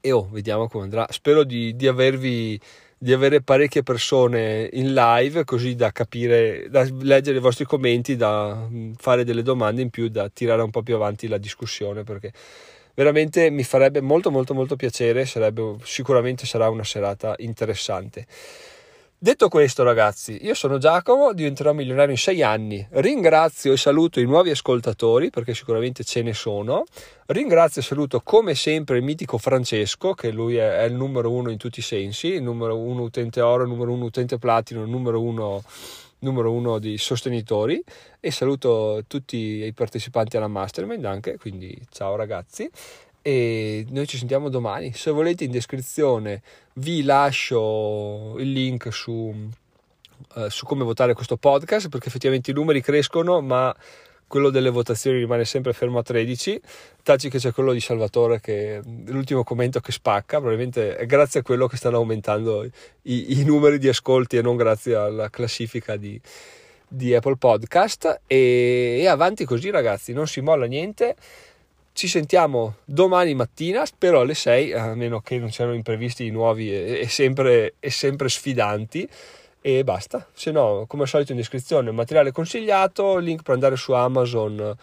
e 0.00 0.12
oh, 0.12 0.28
vediamo 0.30 0.68
come 0.68 0.84
andrà. 0.84 1.06
Spero 1.10 1.44
di, 1.44 1.74
di, 1.76 1.86
avervi 1.86 2.58
di 3.02 3.14
avere 3.14 3.40
parecchie 3.40 3.82
persone 3.82 4.68
in 4.74 4.92
live 4.92 5.44
così 5.44 5.74
da 5.74 5.90
capire, 5.90 6.68
da 6.68 6.86
leggere 7.00 7.38
i 7.38 7.40
vostri 7.40 7.64
commenti, 7.64 8.14
da 8.14 8.54
mm, 8.54 8.92
fare 8.98 9.24
delle 9.24 9.40
domande 9.42 9.80
in 9.80 9.88
più, 9.88 10.08
da 10.08 10.28
tirare 10.28 10.60
un 10.60 10.68
po' 10.68 10.82
più 10.82 10.96
avanti 10.96 11.26
la 11.26 11.38
discussione 11.38 12.02
perché 12.04 12.30
veramente 12.94 13.48
mi 13.48 13.64
farebbe 13.64 14.02
molto 14.02 14.30
molto 14.30 14.52
molto 14.52 14.76
piacere, 14.76 15.24
sarebbe, 15.24 15.76
sicuramente 15.82 16.44
sarà 16.44 16.68
una 16.68 16.84
serata 16.84 17.34
interessante. 17.38 18.26
Detto 19.22 19.50
questo, 19.50 19.82
ragazzi, 19.82 20.38
io 20.46 20.54
sono 20.54 20.78
Giacomo, 20.78 21.34
diventerò 21.34 21.74
milionario 21.74 22.12
in 22.12 22.16
sei 22.16 22.42
anni. 22.42 22.86
Ringrazio 22.92 23.74
e 23.74 23.76
saluto 23.76 24.18
i 24.18 24.24
nuovi 24.24 24.48
ascoltatori, 24.48 25.28
perché 25.28 25.52
sicuramente 25.52 26.04
ce 26.04 26.22
ne 26.22 26.32
sono. 26.32 26.84
Ringrazio 27.26 27.82
e 27.82 27.84
saluto 27.84 28.22
come 28.22 28.54
sempre 28.54 28.96
il 28.96 29.02
mitico 29.02 29.36
Francesco, 29.36 30.14
che 30.14 30.30
lui 30.30 30.56
è, 30.56 30.84
il 30.84 30.94
numero 30.94 31.30
uno 31.32 31.50
in 31.50 31.58
tutti 31.58 31.80
i 31.80 31.82
sensi, 31.82 32.28
il 32.28 32.42
numero 32.42 32.78
uno 32.78 33.02
utente 33.02 33.42
oro, 33.42 33.64
il 33.64 33.68
numero 33.68 33.92
uno 33.92 34.06
utente 34.06 34.38
platino, 34.38 34.82
il 34.82 34.88
numero 34.88 35.20
uno, 35.20 35.62
numero 36.20 36.50
uno 36.50 36.78
di 36.78 36.96
sostenitori. 36.96 37.84
E 38.20 38.30
saluto 38.30 39.04
tutti 39.06 39.36
i 39.36 39.72
partecipanti 39.74 40.38
alla 40.38 40.48
mastermind 40.48 41.04
anche, 41.04 41.36
quindi 41.36 41.78
ciao 41.90 42.16
ragazzi 42.16 42.70
e 43.22 43.84
noi 43.90 44.06
ci 44.06 44.16
sentiamo 44.16 44.48
domani. 44.48 44.92
Se 44.92 45.10
volete 45.10 45.44
in 45.44 45.50
descrizione 45.50 46.42
vi 46.74 47.02
lascio 47.02 48.36
il 48.38 48.52
link 48.52 48.92
su, 48.92 49.12
uh, 50.34 50.48
su 50.48 50.64
come 50.66 50.84
votare 50.84 51.14
questo 51.14 51.36
podcast 51.36 51.88
perché 51.88 52.08
effettivamente 52.08 52.50
i 52.50 52.54
numeri 52.54 52.80
crescono 52.80 53.40
ma 53.40 53.74
quello 54.26 54.50
delle 54.50 54.70
votazioni 54.70 55.18
rimane 55.18 55.44
sempre 55.44 55.72
fermo 55.72 55.98
a 55.98 56.02
13 56.04 56.60
taci 57.02 57.28
che 57.28 57.38
c'è 57.38 57.52
quello 57.52 57.72
di 57.72 57.80
Salvatore 57.80 58.40
che 58.40 58.80
l'ultimo 59.06 59.42
commento 59.42 59.80
che 59.80 59.90
spacca 59.90 60.38
probabilmente 60.38 60.94
è 60.96 61.04
grazie 61.04 61.40
a 61.40 61.42
quello 61.42 61.66
che 61.66 61.76
stanno 61.76 61.96
aumentando 61.96 62.64
i, 63.02 63.40
i 63.40 63.44
numeri 63.44 63.78
di 63.78 63.88
ascolti 63.88 64.36
e 64.36 64.42
non 64.42 64.56
grazie 64.56 64.94
alla 64.94 65.28
classifica 65.30 65.96
di, 65.96 66.20
di 66.86 67.14
Apple 67.14 67.36
Podcast. 67.36 68.20
E, 68.26 68.98
e 69.00 69.06
avanti 69.06 69.44
così 69.44 69.70
ragazzi 69.70 70.12
non 70.12 70.26
si 70.26 70.40
molla 70.40 70.66
niente 70.66 71.16
ci 72.00 72.08
sentiamo 72.08 72.76
domani 72.86 73.34
mattina, 73.34 73.84
spero 73.84 74.20
alle 74.20 74.32
6, 74.32 74.72
a 74.72 74.94
meno 74.94 75.20
che 75.20 75.38
non 75.38 75.50
siano 75.50 75.74
imprevisti 75.74 76.30
nuovi 76.30 76.72
e, 76.72 77.00
e, 77.00 77.08
sempre, 77.08 77.74
e 77.78 77.90
sempre 77.90 78.30
sfidanti. 78.30 79.06
E 79.60 79.84
basta, 79.84 80.26
se 80.32 80.50
no, 80.50 80.86
come 80.88 81.02
al 81.02 81.08
solito 81.10 81.32
in 81.32 81.36
descrizione, 81.36 81.90
materiale 81.90 82.32
consigliato, 82.32 83.18
link 83.18 83.42
per 83.42 83.52
andare 83.52 83.76
su 83.76 83.92
Amazon 83.92 84.74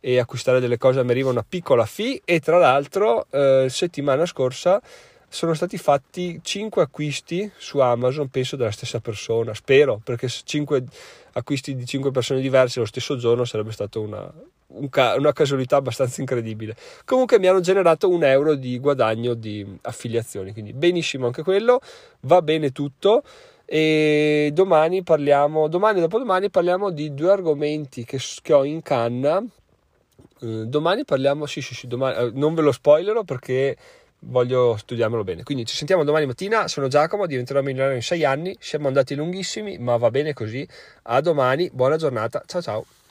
e 0.00 0.18
acquistare 0.18 0.58
delle 0.58 0.76
cose 0.76 0.98
a 0.98 1.04
me 1.04 1.12
arriva 1.12 1.30
una 1.30 1.46
piccola 1.48 1.86
fee. 1.86 2.22
E 2.24 2.40
tra 2.40 2.58
l'altro 2.58 3.28
eh, 3.30 3.68
settimana 3.70 4.26
scorsa 4.26 4.82
sono 5.28 5.54
stati 5.54 5.78
fatti 5.78 6.40
5 6.42 6.82
acquisti 6.82 7.48
su 7.56 7.78
Amazon, 7.78 8.26
penso 8.30 8.56
dalla 8.56 8.72
stessa 8.72 8.98
persona, 8.98 9.54
spero, 9.54 10.00
perché 10.02 10.26
5 10.28 10.84
acquisti 11.34 11.76
di 11.76 11.86
5 11.86 12.10
persone 12.10 12.40
diverse 12.40 12.80
lo 12.80 12.86
stesso 12.86 13.16
giorno 13.16 13.44
sarebbe 13.44 13.70
stata 13.70 14.00
una, 14.00 14.28
un 14.74 14.88
ca- 14.88 15.14
una 15.16 15.32
casualità 15.32 15.76
abbastanza 15.76 16.20
incredibile. 16.20 16.76
Comunque 17.04 17.38
mi 17.38 17.46
hanno 17.46 17.60
generato 17.60 18.08
un 18.08 18.24
euro 18.24 18.54
di 18.54 18.78
guadagno 18.78 19.34
di 19.34 19.66
affiliazioni, 19.82 20.52
quindi 20.52 20.72
benissimo 20.72 21.26
anche 21.26 21.42
quello, 21.42 21.80
va 22.20 22.42
bene 22.42 22.70
tutto. 22.70 23.22
E 23.66 24.50
domani 24.52 25.02
parliamo, 25.02 25.68
domani 25.68 26.00
dopodomani 26.00 26.50
parliamo 26.50 26.90
di 26.90 27.14
due 27.14 27.30
argomenti 27.30 28.04
che, 28.04 28.18
che 28.42 28.52
ho 28.52 28.64
in 28.64 28.82
canna. 28.82 29.42
Eh, 30.40 30.66
domani 30.66 31.04
parliamo, 31.04 31.46
sì, 31.46 31.60
sì, 31.62 31.74
sì, 31.74 31.86
domani, 31.86 32.16
eh, 32.16 32.30
non 32.34 32.54
ve 32.54 32.62
lo 32.62 32.72
spoilerò 32.72 33.24
perché 33.24 33.76
voglio 34.26 34.76
studiarmelo 34.76 35.24
bene. 35.24 35.42
Quindi 35.42 35.64
ci 35.64 35.76
sentiamo 35.76 36.04
domani 36.04 36.26
mattina. 36.26 36.68
Sono 36.68 36.88
Giacomo, 36.88 37.26
diventerò 37.26 37.62
milionario 37.62 37.96
in 37.96 38.02
sei 38.02 38.24
anni. 38.24 38.56
Siamo 38.60 38.86
andati 38.88 39.14
lunghissimi, 39.14 39.78
ma 39.78 39.96
va 39.96 40.10
bene 40.10 40.32
così. 40.32 40.66
A 41.04 41.20
domani, 41.20 41.70
buona 41.72 41.96
giornata. 41.96 42.42
Ciao 42.46 42.62
ciao. 42.62 43.03